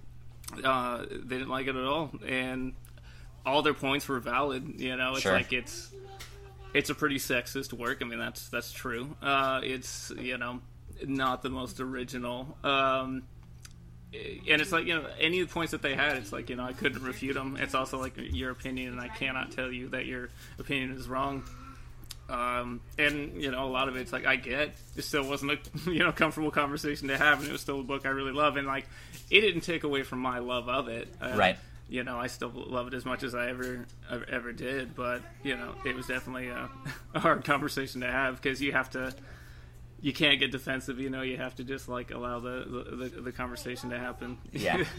[0.64, 2.74] uh, they didn't like it at all and
[3.46, 4.80] all their points were valid.
[4.82, 5.32] You know, it's Sure.
[5.34, 5.92] like it's
[6.74, 8.00] it's a pretty sexist work.
[8.02, 9.16] I mean, that's that's true.
[9.22, 10.60] Uh, it's you know
[11.06, 12.58] not the most original.
[12.64, 13.24] Um,
[14.14, 16.56] and it's like you know any of the points that they had, it's like you
[16.58, 17.58] know I couldn't refute them.
[17.60, 20.30] It's also like your opinion, and I cannot tell you that your
[20.60, 21.44] opinion is wrong.
[22.30, 25.60] Um, and you know a lot of it's like I get it still wasn't a
[25.92, 28.58] you know comfortable conversation to have, and it was still a book I really love,
[28.58, 28.86] and like
[29.30, 31.08] it didn't take away from my love of it.
[31.22, 31.58] Uh, Right.
[31.90, 33.86] You know, I still love it as much as I ever
[34.30, 36.70] ever, did, but you know, it was definitely a,
[37.14, 39.14] a hard conversation to have because you have to
[40.02, 41.00] you can't get defensive.
[41.00, 44.38] You know, you have to just like allow the the, the, the conversation to happen.
[44.52, 44.84] Yeah.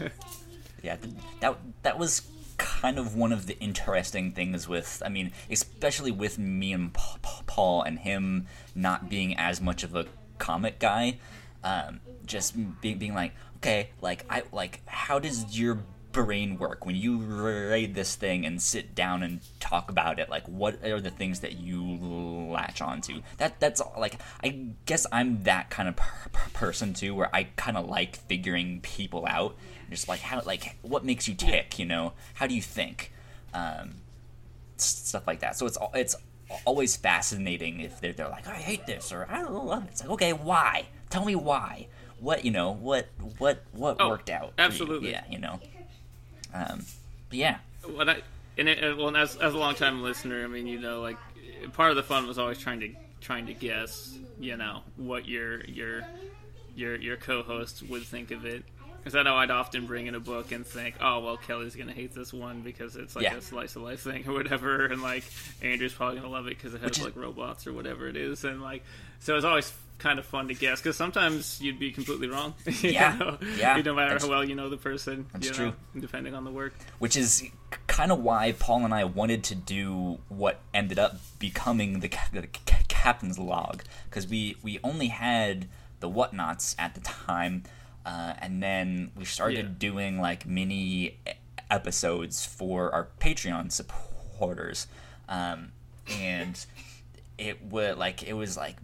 [0.81, 0.95] Yeah,
[1.41, 2.21] that that was
[2.59, 7.81] kind of one of the interesting things with, I mean, especially with me and Paul
[7.81, 8.45] and him
[8.75, 10.05] not being as much of a
[10.37, 11.17] comic guy,
[11.63, 15.79] um, just being being like, okay, like I like how does your
[16.11, 20.29] brain work when you read this thing and sit down and talk about it?
[20.29, 21.83] Like what are the things that you
[22.51, 23.21] latch onto?
[23.37, 27.77] That that's like i guess i'm that kind of per- person too where i kind
[27.77, 29.55] of like figuring people out
[29.89, 32.13] just like how like what makes you tick you know?
[32.35, 33.11] How do you think?
[33.53, 33.95] Um
[34.77, 35.57] stuff like that.
[35.57, 36.15] So it's it's
[36.65, 40.01] always fascinating if they're, they're like i hate this or i don't love it it's
[40.01, 40.87] like okay why?
[41.11, 41.85] Tell me why.
[42.19, 44.65] What you know what what what Oh, worked out for you?
[44.65, 45.11] absolutely.
[45.11, 45.59] yeah you know?
[46.53, 46.85] Um,
[47.31, 47.59] yeah,
[47.93, 48.21] When I
[48.57, 51.17] and it, and, well, as as a long time listener, I mean, you know, like
[51.73, 52.89] part of the fun was always trying to
[53.21, 56.01] trying to guess, you know, what your your
[56.75, 58.63] your your co-host would think of it.
[58.99, 61.93] Because I know I'd often bring in a book and think, oh well, Kelly's gonna
[61.93, 63.35] hate this one because it's like Yeah.
[63.35, 65.23] a slice of life thing or whatever, and like
[65.61, 68.43] Andrew's probably gonna love it because it has is- like robots or whatever it is,
[68.43, 68.83] and like
[69.19, 72.53] so it's always kind of fun to guess because sometimes you'd be completely wrong.
[72.81, 73.15] Yeah.
[73.17, 73.37] know?
[73.57, 73.75] Yeah.
[73.83, 75.25] no matter That's- how well you know the person.
[75.33, 75.73] That's you know, true.
[76.01, 76.73] Depending on the work.
[76.99, 77.43] which is
[77.87, 82.29] kind of why Paul and I wanted to do what ended up becoming the, ca-
[82.31, 85.67] the ca- captain's log because we we only had
[85.99, 87.63] the whatnauts at the time,
[88.09, 89.75] uh, and then we started Yeah.
[89.89, 91.19] doing like mini
[91.69, 94.87] episodes for our Patreon supporters,
[95.27, 95.59] um,
[96.09, 96.55] and
[97.37, 98.77] it would like it was like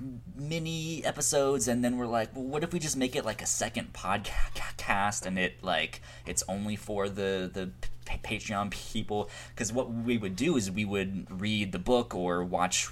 [0.51, 1.67] mini episodes.
[1.67, 5.25] And then we're like well what if we just make it like a second podcast
[5.25, 7.65] and it like it's only for the the
[8.05, 9.29] pa- patreon people?
[9.49, 12.85] Because what we would do is we would read the book or watch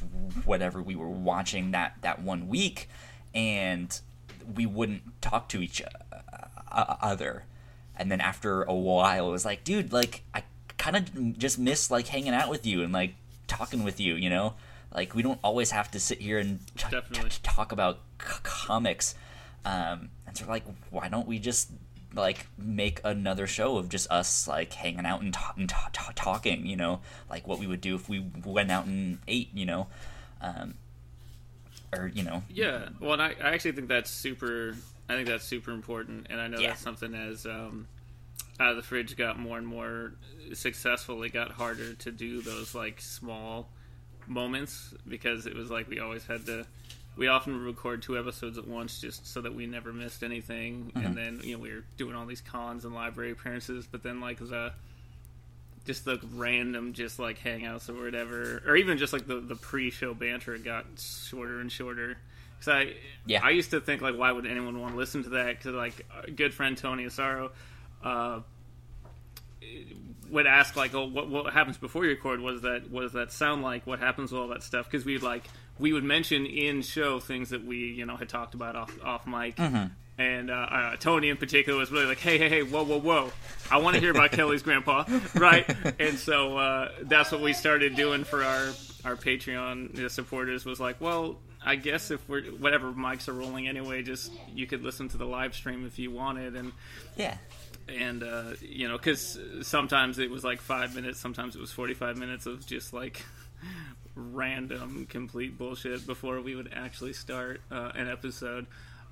[0.45, 2.89] whatever we were watching that that one week.
[3.36, 3.97] And
[4.55, 5.81] we wouldn't talk to each
[6.74, 7.45] uh, other.
[7.95, 10.43] And then after a while it was like dude like i
[10.78, 13.13] kind of just miss like hanging out with you and like
[13.47, 14.55] talking with you you know?
[14.93, 19.15] Like we don't always have to sit here and t- t- talk about c- comics.
[19.65, 21.71] Um and so like why don't we just
[22.15, 26.11] like make another show of just us like hanging out and, ta- and ta- ta-
[26.15, 26.99] talking you know?
[27.30, 29.88] Like what we would do if we went out and ate you know?
[30.41, 30.76] Um
[31.95, 32.43] or you know?
[32.49, 34.76] Yeah, well, and I, I actually think that's super.
[35.09, 36.69] I think that's super important, and I know Yeah.
[36.69, 37.87] that's something as um,
[38.59, 40.13] out of the fridge got more and more
[40.53, 41.21] successful.
[41.23, 43.69] It got harder to do those like small
[44.27, 46.65] moments because it was like we always had to.
[47.15, 51.15] We often record two episodes at once just so that we never missed anything, and
[51.15, 54.39] then you know we were doing all these cons and library appearances, but then like
[54.39, 54.73] the
[55.85, 60.13] just the random just like hangouts or whatever or even just like the, the pre-show
[60.13, 62.17] banter got shorter and shorter
[62.66, 62.93] because i
[63.26, 63.41] Yeah.
[63.43, 66.05] i used to think like why would anyone want to listen to that because like
[66.26, 67.51] a good friend tony asaro
[68.03, 68.39] uh
[70.30, 73.14] would ask like oh what, what happens before you record what does that what does
[73.14, 75.43] that sound like what happens with all that stuff because we'd like
[75.80, 79.28] we would mention in show things that we you know had talked about off off
[79.28, 79.59] mic
[80.16, 83.32] and uh, uh, Tony in particular was really like, "Hey, hey, hey, whoa, whoa, whoa!
[83.72, 85.68] I want to hear about Kelly's grandpa, right?"
[85.99, 88.68] And so uh, that's what we started doing for our
[89.05, 90.66] our Patreon supporters.
[90.66, 94.84] Was like, well, I guess if we're whatever mics are rolling anyway, just you could
[94.84, 96.72] listen to the live stream if you wanted, and
[97.16, 97.38] yeah
[97.88, 101.93] and uh, you know, because sometimes it was like five minutes, sometimes it was forty
[101.93, 103.24] five minutes of just like
[104.16, 108.68] random, complete bullshit before we would actually start uh, an episode.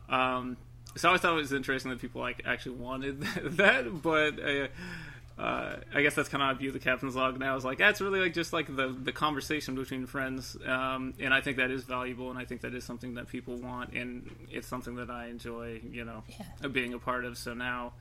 [0.09, 0.57] Um,
[0.95, 3.21] so I always thought it was interesting that people like actually wanted
[3.57, 4.39] that, but.
[4.39, 4.67] Uh,
[5.37, 7.55] uh, I guess that's kind of how I view the captain's log now.
[7.55, 11.41] Is like that's really like just like the the conversation between friends, um, and I
[11.41, 14.67] think that is valuable, and I think that is something that people want, and it's
[14.67, 16.23] something that I enjoy, you know,
[16.61, 16.67] Yeah.
[16.67, 17.37] being a part of.
[17.37, 17.93] So now,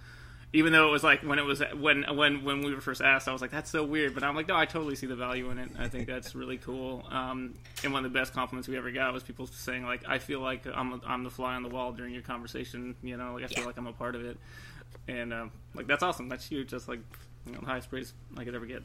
[0.52, 3.28] even though it was like when it was when when when we were first asked,
[3.28, 5.48] I was like, "That's so weird," but I'm like, "No, I totally see the value
[5.50, 5.70] in it.
[5.78, 7.54] I think that's really cool." Um,
[7.84, 10.40] and one of the best compliments we ever got was people saying, "Like, I feel
[10.40, 12.96] like I'm I'm the fly on the wall during your conversation.
[13.02, 13.66] You know, like I feel Yeah.
[13.66, 14.36] like I'm a part of it."
[15.08, 16.28] And um, like that's awesome.
[16.28, 16.70] That's huge.
[16.70, 17.00] That's like
[17.46, 18.82] you know, the highest praise I could ever get.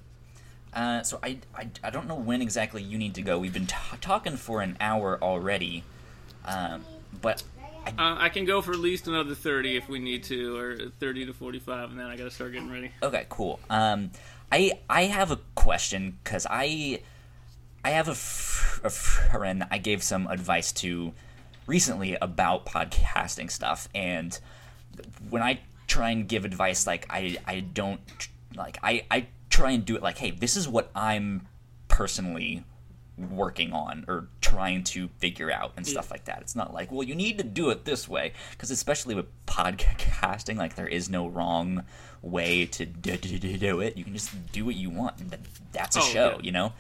[0.74, 3.40] Uh, so I, I, I don't know when exactly you need to go.
[3.40, 5.84] We've been t- talking for an hour already,
[6.44, 6.84] um,
[7.22, 7.44] but
[7.86, 10.78] I, Uh, I can go for at least another thirty if we need to, or
[11.00, 12.92] thirty to forty-five, and then I got to start getting ready.
[13.02, 13.60] okay, cool.
[13.70, 14.12] Um,
[14.52, 17.02] I I have a question because I
[17.86, 21.14] I have a, f- a friend I gave some advice to
[21.68, 24.38] recently about podcasting stuff, and
[25.30, 28.02] when I try and give advice, like I I don't
[28.56, 31.48] like I I try and do it like, hey, this is what I'm
[31.88, 32.64] personally
[33.18, 36.42] working on or trying to figure out and stuff like that.
[36.42, 40.58] It's not like, well, you need to do it this way because especially with podcasting,
[40.58, 41.84] like there is no wrong
[42.22, 43.96] way to do, do, do, do it.
[43.96, 45.22] You can just do what you want.
[45.22, 45.38] and
[45.72, 46.42] That's a Oh, show, yeah.
[46.42, 46.74] you know.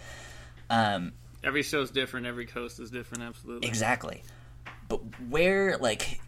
[0.69, 2.25] Um, Every show's different.
[2.25, 3.23] Every coast is different.
[3.23, 3.67] Absolutely.
[3.67, 4.23] Exactly.
[4.89, 4.99] But
[5.29, 6.19] where like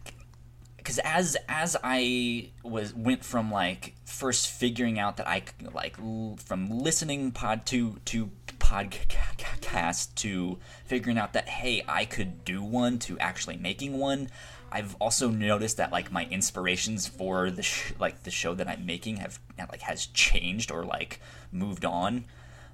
[0.88, 5.42] because as as I was went from like first figuring out that I
[5.74, 5.98] like
[6.38, 12.98] from listening pod to to podcast to figuring out that hey I could do one
[13.00, 14.30] to actually making one.
[14.72, 18.86] I've also noticed that like my inspirations for the sh- like the show that I'm
[18.86, 21.20] making have like has changed or like
[21.52, 22.24] moved on.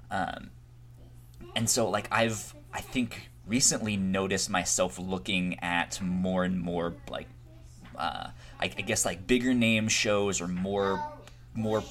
[0.09, 0.51] Um,
[1.53, 7.27] and so like I've I think recently noticed myself looking at more and more like
[7.97, 8.29] uh,
[8.59, 11.03] I, I guess like bigger name shows or more
[11.53, 11.83] more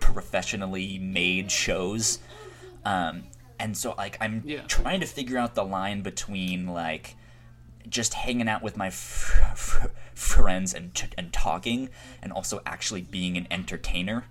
[0.00, 2.18] professionally made shows.
[2.84, 3.24] Um,
[3.58, 4.60] and so like i'm Yeah.
[4.68, 7.16] trying to figure out the line between like
[7.88, 11.88] just hanging out with my f- f- friends and, t- and talking
[12.22, 14.24] and also actually being an entertainer.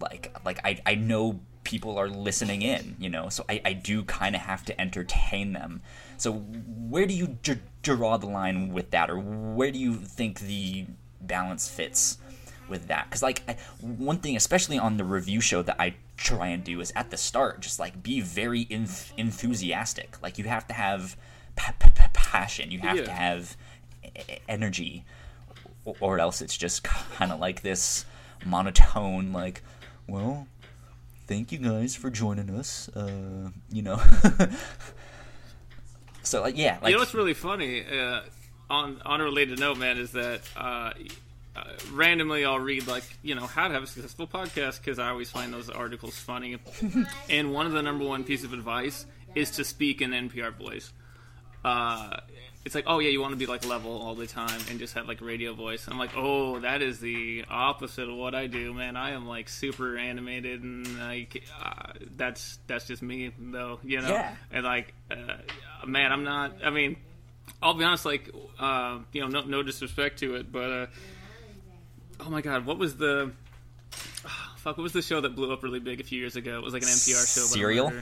[0.00, 4.04] Like like I, I know people are listening in you know so i, I do
[4.04, 5.82] kind of have to entertain them
[6.18, 10.40] so where do you d- draw the line with that or where do you think
[10.40, 10.86] the
[11.20, 12.18] balance fits
[12.68, 13.04] with that?
[13.08, 16.80] Because like I, one thing especially on the review show that i try and do
[16.80, 20.16] is at the start just like be very enth- enthusiastic.
[20.22, 21.16] Like you have to have
[21.56, 22.70] pa- pa- pa- passion.
[22.70, 23.56] You have to have
[24.04, 25.04] e- energy
[26.00, 28.04] or else it's just kind of like this
[28.44, 29.62] monotone like
[30.08, 30.46] well
[31.28, 33.96] thank you guys for joining us uh you know
[36.26, 37.84] so like yeah like you know what's really funny?
[37.84, 38.20] Uh,
[38.68, 40.92] on on a related note, man, is that uh,
[41.54, 45.08] uh, randomly I'll read like you know how to have a successful podcast because I
[45.08, 46.58] always find those articles funny.
[47.30, 50.92] and one of the number one piece of advice is to speak in NPR voice.
[51.64, 52.18] Uh,
[52.66, 54.94] it's like, oh yeah, you want to be like level all the time and just
[54.94, 55.86] have like radio voice.
[55.86, 58.96] I'm like, oh, that is the opposite of what I do, man.
[58.96, 64.08] I am like super animated and like uh, that's that's just me though, you know.
[64.08, 64.34] Yeah.
[64.50, 65.36] And like, uh,
[65.86, 66.56] man, I'm not.
[66.64, 66.96] I mean,
[67.62, 68.04] I'll be honest.
[68.04, 70.86] Like, uh, you know, no, no disrespect to it, but uh,
[72.20, 73.32] oh my god, what was the
[73.90, 74.76] fuck?
[74.76, 76.58] What was the show that blew up really big a few years ago?
[76.58, 77.42] It was like an NPR show.
[77.42, 77.92] Serial?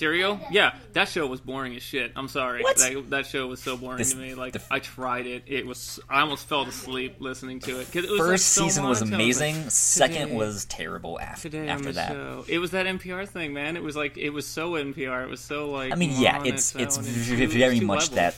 [0.00, 0.14] Murder.
[0.14, 0.40] Serial?
[0.50, 2.12] Yeah, that show was boring as shit.
[2.16, 2.62] I'm sorry.
[2.62, 2.76] What?
[2.78, 4.34] That, that show was so boring This- to me.
[4.34, 5.44] Like the- I tried it.
[5.46, 7.86] It was I almost fell asleep listening to it.
[7.92, 9.28] 'Cause it was, like, first so season was monotone.
[9.28, 12.44] It's like, amazing second was terrible after today on after that show.
[12.48, 13.76] It was that NPR thing, man.
[13.76, 15.22] It was like it was so NPR.
[15.24, 15.92] It was so like.
[15.92, 18.16] i mean yeah it's it's monotone v- it very much level.
[18.16, 18.36] that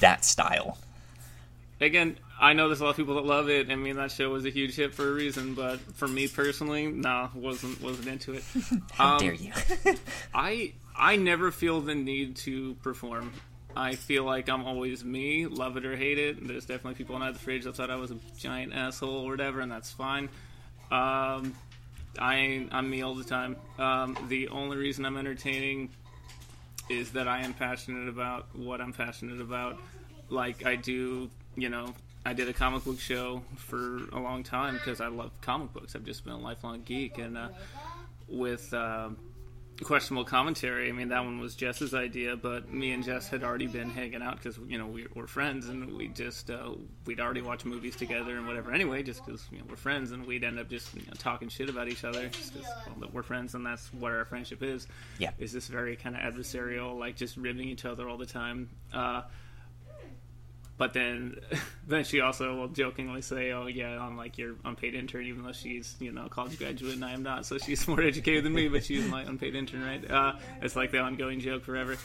[0.00, 0.78] that style
[1.80, 3.70] Again, I know there's a lot of people that love it.
[3.70, 5.54] I mean, that show was a huge hit for a reason.
[5.54, 8.42] But for me personally, nah, wasn't wasn't into it.
[8.92, 9.52] how Um, dare you
[10.34, 13.32] I I never feel the need to perform.
[13.76, 16.46] I feel like I'm always me, love it or hate it.
[16.46, 19.60] There's definitely people on the fridge that thought I was a giant asshole or whatever,
[19.60, 20.28] and that's fine.
[20.90, 21.54] Um,
[22.18, 23.56] I I'm me all the time.
[23.78, 25.90] Um, the only reason I'm entertaining
[26.88, 29.78] is that I am passionate about what I'm passionate about.
[30.30, 31.94] Like I do, you know,
[32.26, 35.94] I did a comic book show for a long time because I love comic books.
[35.94, 37.48] I've just been a lifelong geek, and uh,
[38.28, 39.16] with um
[39.84, 40.88] questionable commentary.
[40.88, 44.22] I mean, that one was Jess's idea, but me and Jess had already been hanging
[44.22, 46.72] out because you know we were friends and we just uh,
[47.06, 48.72] we'd already watched movies together and whatever.
[48.72, 51.48] Anyway, just because you know we're friends and we'd end up just you know, talking
[51.48, 52.64] shit about each other just 'cause,
[52.98, 54.86] well, we're friends and that's what our friendship is.
[55.18, 55.30] Yeah.
[55.38, 58.68] is this very kind of adversarial, like just ribbing each other all the time.
[58.92, 59.22] Uh,
[60.78, 61.36] but then,
[61.88, 65.52] then she also will jokingly say, "Oh yeah, I'm like your unpaid intern," even though
[65.52, 67.44] she's you know a college graduate and I am not.
[67.44, 70.10] So she's more educated than me, but she's my unpaid intern, right?
[70.10, 71.96] Uh, it's like the ongoing joke forever.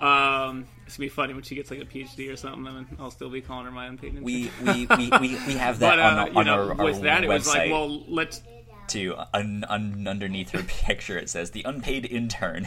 [0.00, 3.10] Um, it's gonna be funny when she gets like a PhD or something, and I'll
[3.10, 4.24] still be calling her my unpaid intern.
[4.24, 6.78] we we, we, we, we have that but uh, on, our- you on know, our,
[6.80, 8.42] our with that, it was like, well, let's
[8.88, 12.66] To un, un, underneath her picture it says the unpaid intern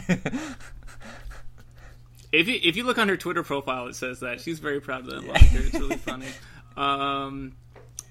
[2.34, 5.00] If you if you look on her Twitter profile, it says that she's very proud
[5.00, 5.46] of that moniker.
[5.58, 6.28] It's really funny.
[6.76, 7.52] Um,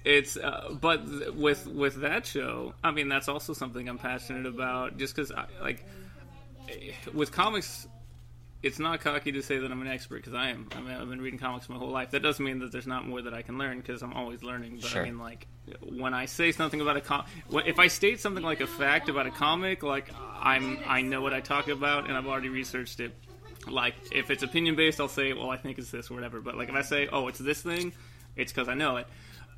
[0.04, 4.46] it's uh, but th- with with that show, I mean that's also something I'm passionate
[4.46, 4.96] about.
[4.96, 5.84] Just because like
[7.12, 7.86] with comics,
[8.62, 10.68] it's not cocky to say that I'm an expert because I am.
[10.74, 12.10] I mean I've been reading comics my whole life.
[12.12, 14.78] That doesn't mean that there's not more that I can learn because I'm always learning.
[14.80, 15.02] But Sure.
[15.02, 15.46] I mean like
[15.82, 19.08] when I say something about a com, when- if I state something like a fact
[19.08, 20.10] about a comic, like
[20.40, 23.12] I'm I know what I talk about and I've already researched it
[23.68, 26.40] like if it's opinion based i'll say well i think it's this or whatever.
[26.40, 27.92] But like if i say oh it's this thing
[28.36, 29.06] it's because i know it.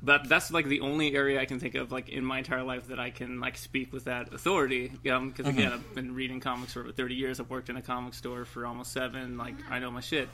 [0.01, 2.87] But that's like the only area i can think of like in my entire life
[2.87, 6.73] that i can like speak with that authority um because again i've been reading comics
[6.73, 7.39] for over 30 years.
[7.39, 9.37] I've worked in a comic store for almost seven.
[9.37, 10.29] Like i know my shit.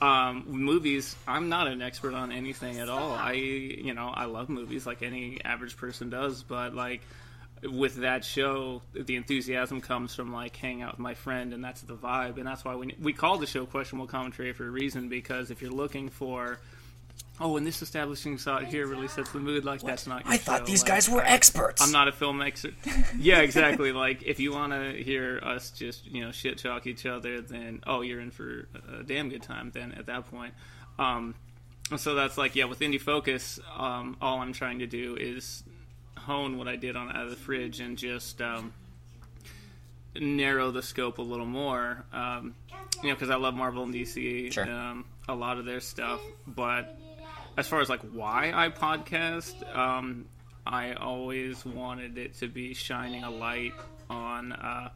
[0.00, 3.12] Um, movies, I'm not an expert on anything at all.
[3.12, 7.02] I, you know, I love movies like any average person does, but like,
[7.70, 11.82] with that show, the enthusiasm comes from like hanging out with my friend, and that's
[11.82, 15.08] the vibe, and that's why we we call the show questionable commentary for a reason.
[15.08, 16.58] Because if you're looking for
[17.40, 19.64] Oh, and this establishing shot here really sets the mood.
[19.64, 20.22] Like that's not.
[20.26, 20.64] I thought show.
[20.66, 21.82] these Like, guys were I- experts.
[21.82, 22.74] I'm not a film expert.
[23.18, 23.92] yeah, exactly.
[23.92, 27.82] Like if you want to hear us just you know shit talk each other, then
[27.86, 29.70] oh, you're in for a damn good time.
[29.72, 30.54] Then at that point,
[30.98, 31.34] um,
[31.96, 35.64] so that's like yeah, with Indie Focus, um, all I'm trying to do is
[36.22, 38.72] hone what I did on Out of the Fridge and just um,
[40.14, 42.04] narrow the scope a little more.
[42.12, 42.54] Um,
[43.02, 44.70] you know, because I love Marvel and DC, Sure.
[44.70, 46.98] um, a lot of their stuff, but
[47.56, 50.26] as far as like why I podcast, um,
[50.66, 53.72] I always wanted it to be shining a light
[54.08, 54.90] on uh,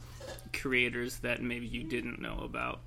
[0.52, 2.80] creators that maybe you didn't know about.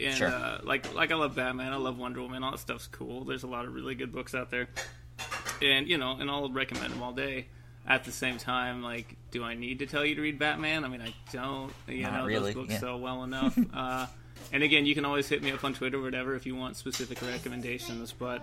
[0.00, 0.28] And Sure.
[0.28, 3.24] uh, like like I love Batman, I love Wonder Woman, all that stuff's cool.
[3.24, 4.68] There's a lot of really good books out there,
[5.62, 7.46] and you know, and I'll recommend them all day.
[7.86, 10.86] At the same time, like, do I need to tell you to read Batman?
[10.86, 11.70] I mean, I don't.
[11.86, 12.80] You Not know really, those books yeah.
[12.80, 13.58] so well enough.
[13.74, 14.06] uh,
[14.52, 16.76] and again, you can always hit me up on Twitter or whatever if you want
[16.78, 18.10] specific recommendations.
[18.10, 18.40] But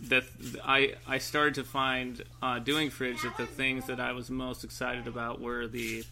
[0.00, 0.24] the
[0.64, 4.64] I I started to find uh, doing Fridge that the things that I was most
[4.64, 6.02] excited about were the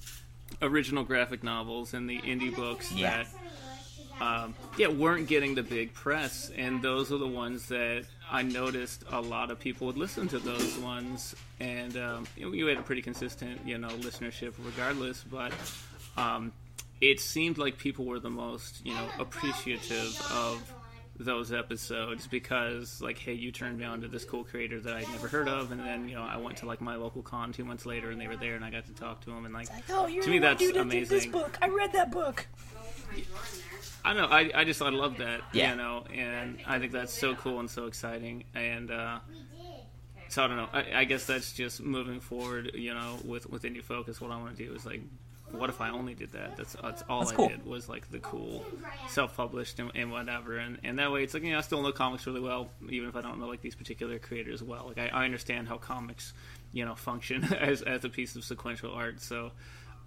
[0.62, 3.24] original graphic novels and the indie books Yeah.
[3.24, 8.42] that um, yeah weren't getting the big press, and those are the ones that I
[8.42, 12.82] noticed a lot of people would listen to those ones, and um, you had a
[12.82, 15.52] pretty consistent you know listenership regardless, but.
[16.16, 16.52] Um,
[17.00, 20.74] it seemed like people were the most, you know, appreciative of
[21.18, 25.08] those episodes because, like, hey, you turned me on to this cool creator that I'd
[25.08, 27.64] never heard of, and then, you know, I went to like my local con two
[27.64, 29.68] months later, and they were there, and I got to talk to them, and like,
[29.90, 31.30] oh, you're to me, that's that this amazing.
[31.32, 31.58] book.
[31.60, 32.46] I read that book.
[34.04, 34.36] I don't know.
[34.36, 35.42] I, I just I love that.
[35.52, 35.72] Yeah.
[35.72, 38.44] You know, and I think that's so cool and so exciting.
[38.54, 39.18] And uh,
[40.28, 40.68] so I don't know.
[40.72, 42.72] I, I guess that's just moving forward.
[42.74, 45.02] You know, with with indie focus, what I want to do is like,
[45.50, 46.56] what if I only did that?
[46.56, 47.48] That's that's all That's I cool.
[47.48, 48.64] did was like the cool,
[49.08, 50.58] self published and, and whatever.
[50.58, 53.08] And and that way, it's like you know I still know comics really well, even
[53.08, 54.84] if I don't know like these particular creators well.
[54.86, 56.32] Like I, I understand how comics,
[56.72, 59.20] you know, function as as a piece of sequential art.
[59.20, 59.50] So.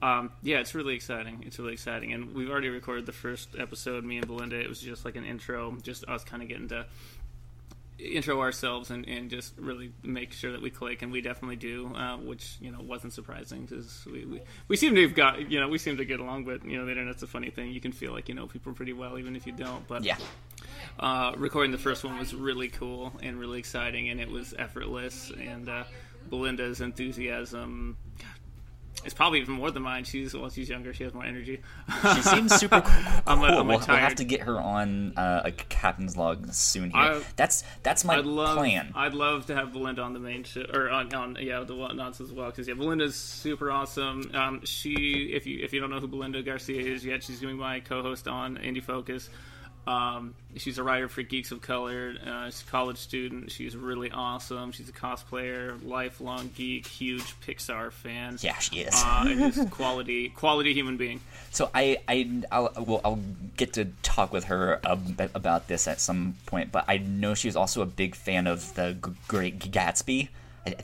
[0.02, 1.44] Um, yeah, it's really exciting.
[1.46, 4.04] It's really exciting, and we've already recorded the first episode.
[4.04, 4.60] Me and Belinda.
[4.60, 6.86] It was just like an intro, just us kind of getting to
[8.00, 11.94] intro ourselves and, and just really make sure that we click, and we definitely do,
[11.96, 15.60] uh, which you know wasn't surprising because we, we we seem to have got you
[15.60, 17.72] know we seem to get along, but you know the internet's a funny thing.
[17.72, 19.88] You can feel like you know people pretty well even if you don't.
[19.88, 20.18] But Yeah.
[21.00, 25.32] uh, recording the first one was really cool and really exciting, and it was effortless.
[25.40, 25.84] And uh,
[26.28, 27.98] Belinda's enthusiasm.
[29.04, 30.04] It's probably even more than mine.
[30.04, 30.94] She's well, she's younger.
[30.94, 31.62] She has more energy.
[32.16, 33.04] She seems super cool.
[33.26, 36.92] I'm a- I'm we'll, we'll have to get her on uh, a captain's log soon.
[36.92, 38.92] Here, I- that's that's my I'd love, plan.
[38.96, 42.22] I'd love to have Belinda on the main show or on, on yeah the whatnauts
[42.22, 44.30] as well because yeah Belinda's super awesome.
[44.34, 47.58] Um, she if you if you don't know who Belinda Garcia is yet, she's doing
[47.58, 49.30] my co-host on Indie Focus.
[49.88, 52.16] Um, she's a writer for Geeks of Color.
[52.26, 53.52] Uh, she's a college student.
[53.52, 54.72] She's really awesome.
[54.72, 58.38] She's a cosplayer, lifelong geek, huge Pixar fan.
[58.42, 58.94] yeah, she is.
[58.96, 61.20] Uh, and just quality, quality human being.
[61.52, 63.20] So I I I'll, well, I'll
[63.58, 66.72] get to talk with her about this at some point.
[66.72, 70.30] But I know she's also a big fan of the Great Gatsby.
[70.66, 70.76] I, I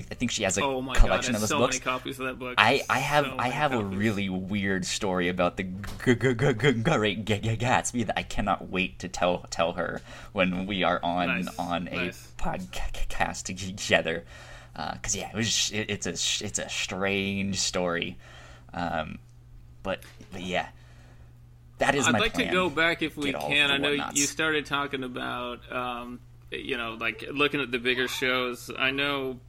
[0.00, 1.78] think- I think she has a Oh collection god, of those so books.
[1.78, 2.54] copies of that book.
[2.58, 6.34] I, I have So I have a really weird story about the G- G- G-
[6.54, 10.00] G- Great Gatsby that I cannot wait to tell tell her
[10.32, 12.32] when we are on Nice, on a nice.
[12.38, 14.24] podcast together.
[14.94, 18.16] Because yeah, it was it, it's a it's a strange story,
[18.72, 19.18] um,
[19.82, 20.00] but
[20.32, 20.68] but yeah,
[21.78, 22.46] that is I'd like plan.
[22.48, 23.70] to go back if we can.
[23.70, 24.16] I know whatnauts.
[24.16, 26.20] you started talking about, um,
[26.50, 28.70] you know, like looking at the bigger shows.
[28.78, 29.40] I know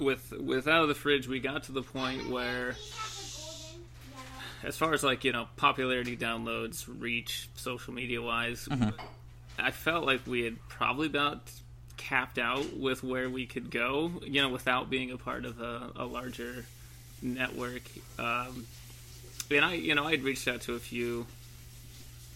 [0.00, 2.76] with with out of the fridge, we got to the point where,
[4.62, 8.90] as far as like you know, popularity, downloads, reach, social media wise, Mm-hmm.
[9.58, 11.50] I felt like we had probably about
[11.96, 14.10] capped out with where we could go.
[14.22, 16.66] You know, without being a part of a, a larger
[17.22, 17.82] network.
[18.18, 18.66] Um,
[19.50, 21.26] and I, you know, I had reached out to a few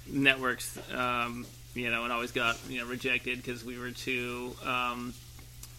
[0.06, 5.14] networks, um, you know, and always got you know rejected because we were too um,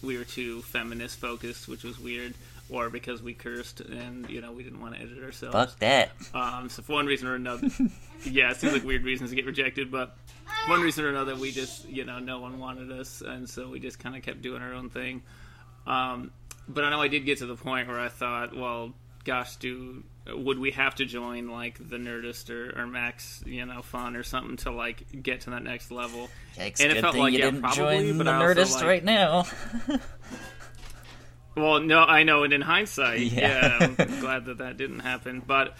[0.02, 2.34] we were too feminist focused, which was weird,
[2.68, 5.54] or because we cursed and you know we didn't want to edit ourselves.
[5.54, 6.10] Fuck that.
[6.34, 7.68] Um, so for one reason or another,
[8.24, 10.16] yeah, it seems like weird reasons to get rejected, but
[10.66, 13.80] one reason or another, we just you know no one wanted us, and so we
[13.80, 15.22] just kind of kept doing our own thing.
[15.86, 16.30] Um,
[16.68, 18.92] but I know I did get to the point where I thought, well,
[19.24, 23.82] gosh, do would we have to join like the Nerdist or, or Max, you know,
[23.82, 26.28] Fun or something to like get to that next level?
[26.56, 28.84] Yikes, And it felt like, you yeah, didn't probably, join but the also, Nerdist like-
[28.84, 29.46] right now.
[31.56, 33.20] Well, no, I know and in hindsight.
[33.20, 33.78] Yeah.
[33.80, 35.42] Yeah, I'm glad that that didn't happen.
[35.44, 35.76] But,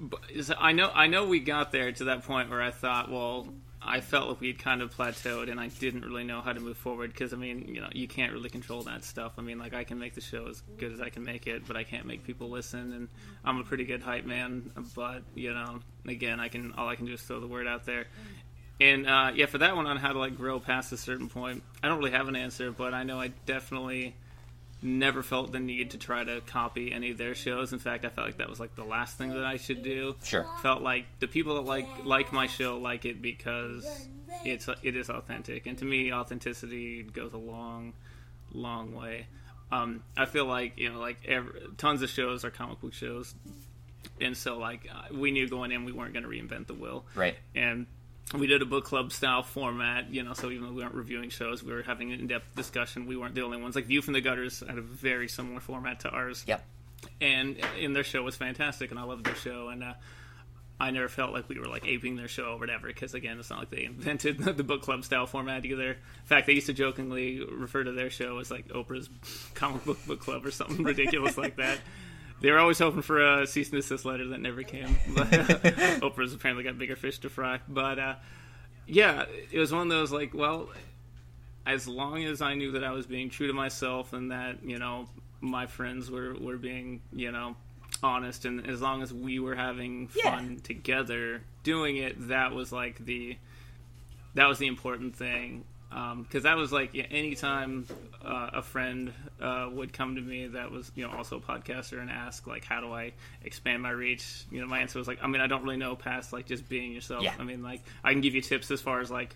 [0.00, 0.20] but
[0.58, 3.46] I know, I know, we got there to that point where I thought, well,
[3.82, 6.76] I felt like we'd kind of plateaued, and I didn't really know how to move
[6.76, 9.32] forward because I mean, you know, you can't really control that stuff.
[9.38, 11.66] I mean, like I can make the show as good as I can make it,
[11.66, 12.92] but I can't make people listen.
[12.92, 13.08] And
[13.44, 17.06] I'm a pretty good hype man, but you know, again, I can all I can
[17.06, 18.06] do is throw the word out there.
[18.80, 21.62] And uh, yeah, for that one on how to like grow past a certain point,
[21.82, 24.14] I don't really have an answer, but I know I definitely
[24.82, 27.72] never felt the need to try to copy any of their shows.
[27.72, 30.16] In fact, I felt like that was like the last thing that I should do.
[30.24, 30.46] Sure.
[30.62, 33.84] Felt like the people that like like my show like it because
[34.44, 37.92] it's it is authentic, and to me, authenticity goes a long,
[38.52, 39.26] long way.
[39.72, 43.34] Um, I feel like you know, like every, tons of shows are comic book shows,
[44.20, 47.04] and so like uh, we knew going in we weren't going to reinvent the wheel
[47.14, 47.36] Right.
[47.54, 47.86] and
[48.38, 50.32] we did a book club style format, you know.
[50.34, 53.06] So even though we weren't reviewing shows, we were having an in-depth discussion.
[53.06, 53.74] We weren't the only ones.
[53.74, 56.64] Like View from the Gutters had a very similar format to ours, Yep.
[57.20, 59.68] and and their show was fantastic, and I loved their show.
[59.68, 59.94] And uh,
[60.78, 63.50] I never felt like we were like aping their show or whatever, because again, it's
[63.50, 65.90] not like they invented the book club style format either.
[65.90, 69.10] In fact, they used to jokingly refer to their show as like Oprah's
[69.54, 71.78] comic book book club or something ridiculous like that.
[72.40, 74.96] They were always hoping for a cease and desist letter that never came.
[75.14, 75.28] But
[76.00, 77.60] Oprah's apparently got bigger fish to fry.
[77.68, 78.14] But uh,
[78.86, 80.70] yeah, it was one of those like, well,
[81.66, 84.78] as long as I knew that I was being true to myself and that you
[84.78, 85.08] know
[85.42, 87.56] my friends were were being you know
[88.02, 90.36] honest and as long as we were having Yeah.
[90.36, 93.36] fun together doing it, that was like the
[94.34, 97.86] that was the important thing because that was like yeah, anytime
[98.24, 102.00] uh, a friend uh, would come to me that was you know also a podcaster
[102.00, 103.12] and ask like how do I
[103.42, 105.96] expand my reach you know my answer was like I mean I don't really know
[105.96, 107.34] past like just being yourself Yeah.
[107.38, 109.34] I mean like I can give you tips as far as like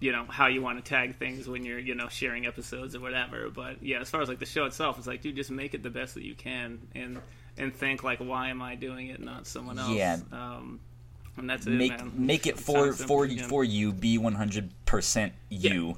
[0.00, 3.00] you know how you want to tag things when you're you know sharing episodes or
[3.00, 5.74] whatever but yeah as far as like the show itself it's like dude just make
[5.74, 7.18] it the best that you can and
[7.56, 10.18] and think like why am I doing it not someone else Yeah.
[10.32, 10.80] um,
[11.38, 12.12] and that's it make man.
[12.14, 13.46] make it for for yeah.
[13.46, 13.92] for you.
[13.92, 15.96] Be one hundred percent you.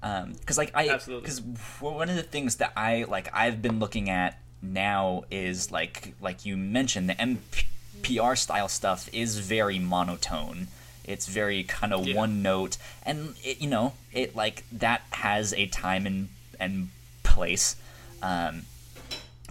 [0.00, 1.22] Because like I Absolutely.
[1.22, 1.40] because
[1.80, 6.44] one of the things that I like I've been looking at now is like like
[6.46, 10.68] you mentioned the mpr style stuff is very monotone.
[11.04, 12.16] It's very kind of Yeah.
[12.16, 16.28] one note, and it, you know it like that has a time and
[16.60, 16.90] and
[17.22, 17.76] place.
[18.22, 18.62] Um,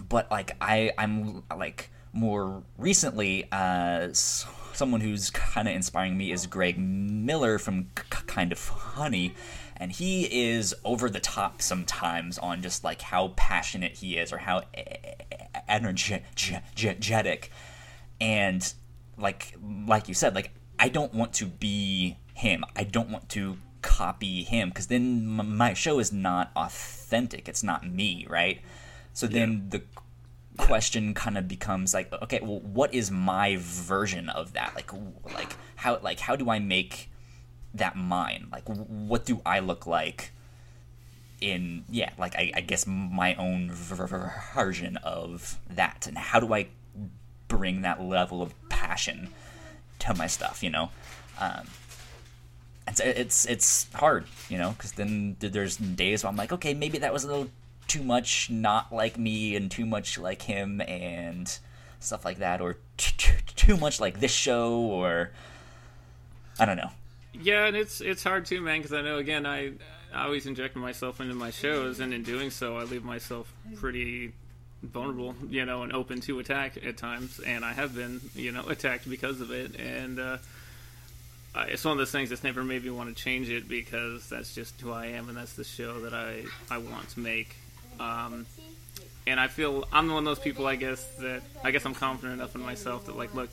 [0.08, 4.08] but like I I'm like more recently uh
[4.78, 9.34] someone who's kind of inspiring me is Greg Miller from K- Kind of Funny
[9.76, 14.38] and he is over the top sometimes on just like how passionate he is or
[14.38, 14.62] how
[15.68, 17.50] energetic
[18.20, 18.72] and
[19.16, 19.54] like
[19.86, 22.64] like you said like I don't want to be him.
[22.76, 27.48] I don't want to copy him because then my show is not authentic.
[27.48, 28.60] It's not me right?
[29.12, 29.82] So then the
[30.58, 34.74] question kind of becomes like okay well what is my version of that?
[34.74, 34.90] Like
[35.34, 37.10] like how like how do i make
[37.74, 38.48] that mine?
[38.52, 40.32] Like what do i look like
[41.40, 46.06] in yeah like i, I guess my own ver- ver- version of that?
[46.06, 46.66] And how do i
[47.46, 49.28] bring that level of passion
[50.00, 50.90] to my stuff you know?
[51.40, 51.68] Um
[52.88, 56.98] it's it's it's hard you know because then there's days where i'm like okay maybe
[56.98, 57.48] that was a little
[57.88, 61.58] too much not like me and too much like him and
[62.00, 65.30] stuff like that or t- t- too much like this show or
[66.60, 66.90] i don't know
[67.32, 68.78] Yeah, and it's it's hard too, man.
[68.78, 69.72] Because I know again, I
[70.12, 74.32] I always inject myself into my shows, and in doing so, I leave myself pretty
[74.82, 77.38] vulnerable, you know, and open to attack at times.
[77.40, 79.78] And I have been, you know, attacked because of it.
[79.78, 80.38] And uh,
[81.68, 84.54] it's one of those things that's never made me want to change it because that's
[84.54, 87.54] just who I am, and that's the show that I I want to make.
[88.00, 88.46] Um,
[89.26, 92.34] and I feel I'm one of those people, I guess that I guess I'm confident
[92.40, 93.50] enough in myself that like, look,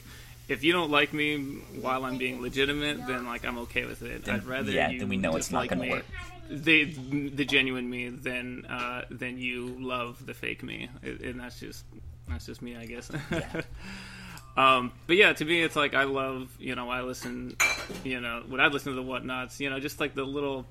[0.48, 1.38] if you don't like me
[1.82, 4.26] while I'm being legitimate, then like I'm okay with it.
[4.26, 6.06] Then- I'd rather yeah, you then we know it's not gonna work.
[6.50, 6.84] The
[7.30, 11.84] the genuine me than uh, than you love the fake me, and and that's just
[12.30, 13.10] that's just me, I guess.
[14.58, 17.58] Um, but yeah, to me, it's like I love, you know, I listen,
[18.06, 20.66] you know, when I listen to the whatnauts, you know, just like the little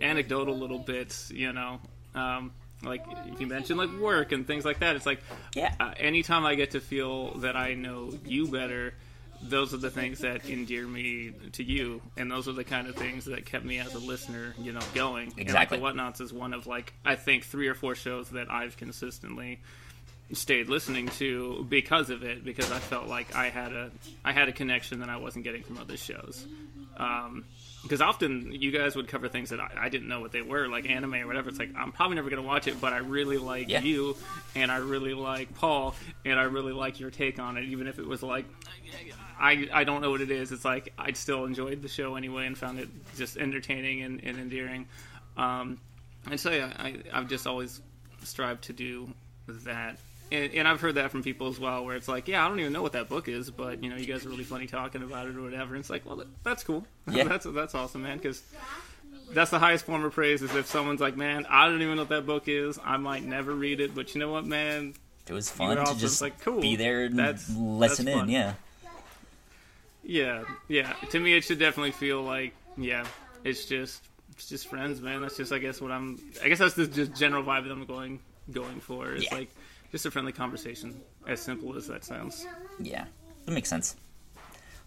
[0.00, 1.78] anecdotal little bits, you know,
[2.16, 2.50] um,
[2.82, 3.04] like
[3.38, 5.20] you mentioned like work and things like that, it's like,
[5.54, 5.74] Yeah.
[5.80, 8.94] uh, anytime I get to feel that I know you better,
[9.42, 12.94] those are the things that endear me to you, and those are the kind of
[12.94, 15.32] things that kept me as a listener, you know, going.
[15.36, 15.44] Exactly.
[15.46, 18.50] And like the whatnauts is one of like I think three or four shows that
[18.50, 19.60] I've consistently
[20.32, 23.90] stayed listening to because of it because I felt like I had a
[24.24, 26.46] I had a connection that I wasn't getting from other shows.
[26.96, 27.44] Um,
[27.82, 30.68] because often you guys would cover things that I, I, didn't know what they were,
[30.68, 31.48] like anime or whatever.
[31.48, 33.80] It's like I'm probably never gonna watch it, but I really like Yeah.
[33.82, 34.16] you,
[34.54, 35.94] and I really like Paul,
[36.24, 38.46] and I really like your take on it, even if it was like
[39.40, 40.52] I I don't know what it is.
[40.52, 44.38] It's like I still enjoyed the show anyway and found it just entertaining and, and
[44.38, 44.86] endearing.
[45.36, 45.80] Um,
[46.30, 47.80] and so yeah, I I've just always
[48.22, 49.12] strived to do
[49.48, 49.98] that.
[50.32, 52.58] And, and I've heard that from people as well, where it's like, yeah, I don't
[52.58, 55.02] even know what that book is, but you know, you guys are really funny talking
[55.02, 55.74] about it or whatever.
[55.74, 56.86] And it's like, well, that, that's cool.
[57.10, 57.24] Yeah.
[57.24, 58.16] that's that's awesome, man.
[58.16, 58.42] Because
[59.32, 62.02] that's the highest form of praise is if someone's like, man, I don't even know
[62.02, 62.78] what that book is.
[62.84, 64.94] I might never read it, but you know what, man,
[65.28, 65.98] It was fun to awesome.
[65.98, 66.60] just like, cool.
[66.60, 68.28] be there and That's- listen that's in.
[68.30, 68.54] Yeah,
[70.04, 70.92] Yeah, yeah.
[71.10, 73.06] To me, it should definitely feel like, yeah,
[73.44, 74.02] it's just,
[74.32, 75.20] it's just friends, man.
[75.20, 76.18] That's just, I guess, what I'm.
[76.42, 78.18] I guess that's the just general vibe that I'm going,
[78.50, 79.12] going for.
[79.12, 79.34] It's Yeah.
[79.36, 79.48] like
[79.92, 82.46] just a friendly conversation, as simple as that sounds.
[82.80, 83.04] yeah,
[83.46, 83.94] that makes sense.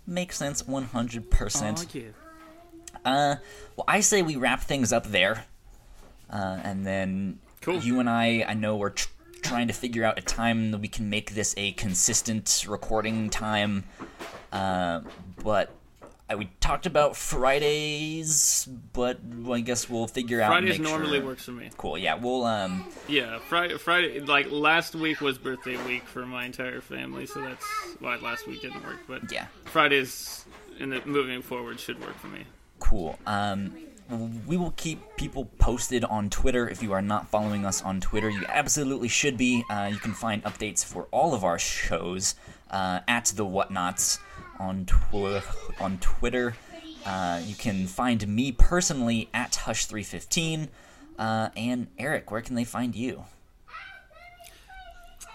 [0.07, 1.87] Makes sense, one hundred percent.
[1.93, 2.03] yeah.
[3.03, 3.35] Uh,
[3.75, 5.45] well, I say we wrap things up there,
[6.29, 7.79] uh, and then Cool.
[7.79, 9.09] you and I, I know we're tr-
[9.41, 13.83] trying to figure out a time that we can make this a consistent recording time.
[14.51, 15.01] Uh,
[15.43, 15.71] but
[16.27, 19.19] I, we talked about Fridays, but
[19.51, 20.49] I guess we'll figure out.
[20.49, 21.27] Fridays normally sure.
[21.27, 21.69] works for me.
[21.77, 21.97] Cool.
[21.99, 22.85] Yeah, we'll um.
[23.07, 24.19] Yeah, Friday, Friday.
[24.21, 27.65] Like last week was birthday week for my entire family, so that's
[27.99, 28.99] why last week didn't work.
[29.07, 29.47] But Yeah.
[29.65, 30.45] Fridays
[30.79, 32.45] in the moving forward should work for me.
[32.79, 33.19] Cool.
[33.27, 33.75] Um,
[34.47, 36.67] we will keep people posted on Twitter.
[36.67, 39.63] If you are not following us on Twitter, you absolutely should be.
[39.69, 42.35] Uh, you can find updates for all of our shows
[42.71, 44.19] uh, at the Whatnauts
[44.59, 46.55] on tw- on Twitter.
[47.05, 50.69] Uh, you can find me personally at Hush315.
[51.17, 53.25] Uh, and Eric, where can they find you?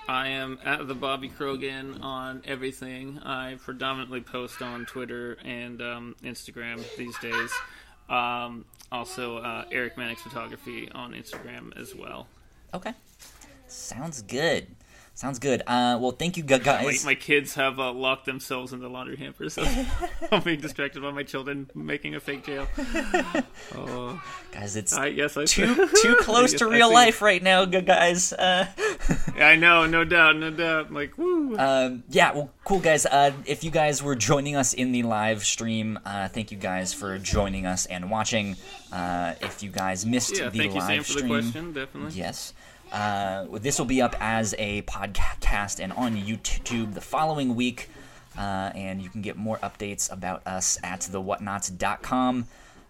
[0.09, 3.21] I am at the Bobby Krogan on everything.
[3.21, 7.53] I predominantly post on Twitter and um, Instagram these days.
[8.09, 12.27] Um, also, uh, Eric Mannix Photography on Instagram as well.
[12.75, 12.93] Okay.
[13.69, 14.67] Sounds good.
[15.21, 15.61] Sounds good.
[15.67, 17.05] Uh, well, thank you, guys.
[17.05, 19.63] my kids have uh, locked themselves in the laundry hamper, so
[20.33, 22.67] I'm being distracted by my children making a fake jail.
[23.77, 24.21] Oh,
[24.51, 27.83] guys, it's I yes, I too too close Yes, to real life right now, gu-
[27.83, 28.33] guys.
[28.33, 28.67] Uh,
[29.37, 30.87] I know, no doubt, no doubt.
[30.89, 31.57] I'm like, woo.
[31.59, 33.05] Um, yeah, well, cool, guys.
[33.07, 36.93] Uh, if you guys were joining us in the live stream, uh, thank you guys
[36.95, 38.57] for joining us and watching.
[38.91, 41.73] Uh, if you guys missed yeah, the thank you, live Sam, for the stream, question.
[41.73, 42.13] Definitely.
[42.19, 42.55] yes,
[42.93, 47.89] uh, this will be up as a podcast and on YouTube the following week.
[48.39, 52.47] Uh, and you can get more updates about us at thewhatnauts.com.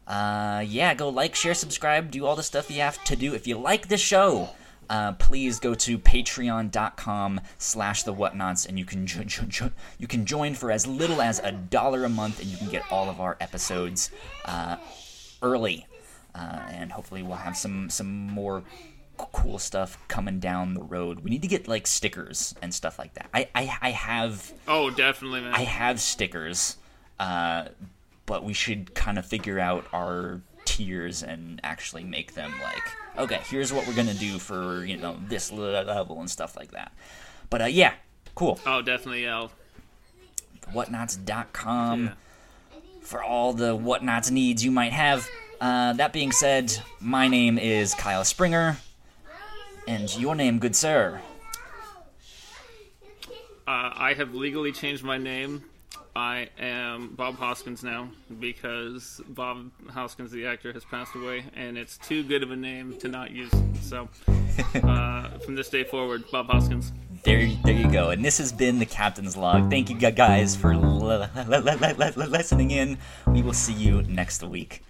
[0.07, 3.35] Uh, yeah, go like, share, subscribe, do all the stuff you have to do.
[3.35, 4.51] If you like the show,
[4.91, 10.09] uh, please go to patreon.com slash the whatnauts and you can jo- jo- jo- you
[10.09, 13.09] can join for as little as a dollar a month and you can get all
[13.09, 14.11] of our episodes
[14.47, 14.77] uh,
[15.43, 15.87] early
[16.35, 18.63] uh, and hopefully we'll have some some more
[19.33, 23.15] cool stuff coming down the road we need to get like stickers and stuff like
[23.15, 25.53] that i i, I have Oh, definitely, man.
[25.53, 26.77] I have stickers,
[27.19, 27.67] uh,
[28.27, 32.83] but we should kind of figure out our tiers and actually make them like,
[33.19, 36.93] okay, here's what we're gonna do for you know this level and stuff like that.
[37.51, 37.95] But uh, yeah,
[38.37, 38.61] cool.
[38.65, 39.49] oh, definitely, yeah.
[40.73, 42.13] Whatnauts.com yeah.
[43.03, 45.29] for all the whatnauts needs you might have.
[45.61, 48.77] Uh, that being said, my name is Kyle Springer,
[49.91, 51.21] and your name, good sir.
[53.67, 55.65] Uh, I have legally changed my name.
[56.15, 58.09] I am Bob Hoskins now
[58.39, 62.97] because Bob Hoskins, the actor, has passed away, and it's too good of a name
[62.99, 63.51] to not use.
[63.81, 64.09] So,
[64.75, 66.93] uh, from this day forward, Bob Hoskins.
[67.25, 68.11] There, there you go.
[68.11, 69.71] And this has been the Captain's Log.
[69.71, 72.97] Thank you guys for l- l- l- l- l- listening in.
[73.27, 74.83] We will see you next week.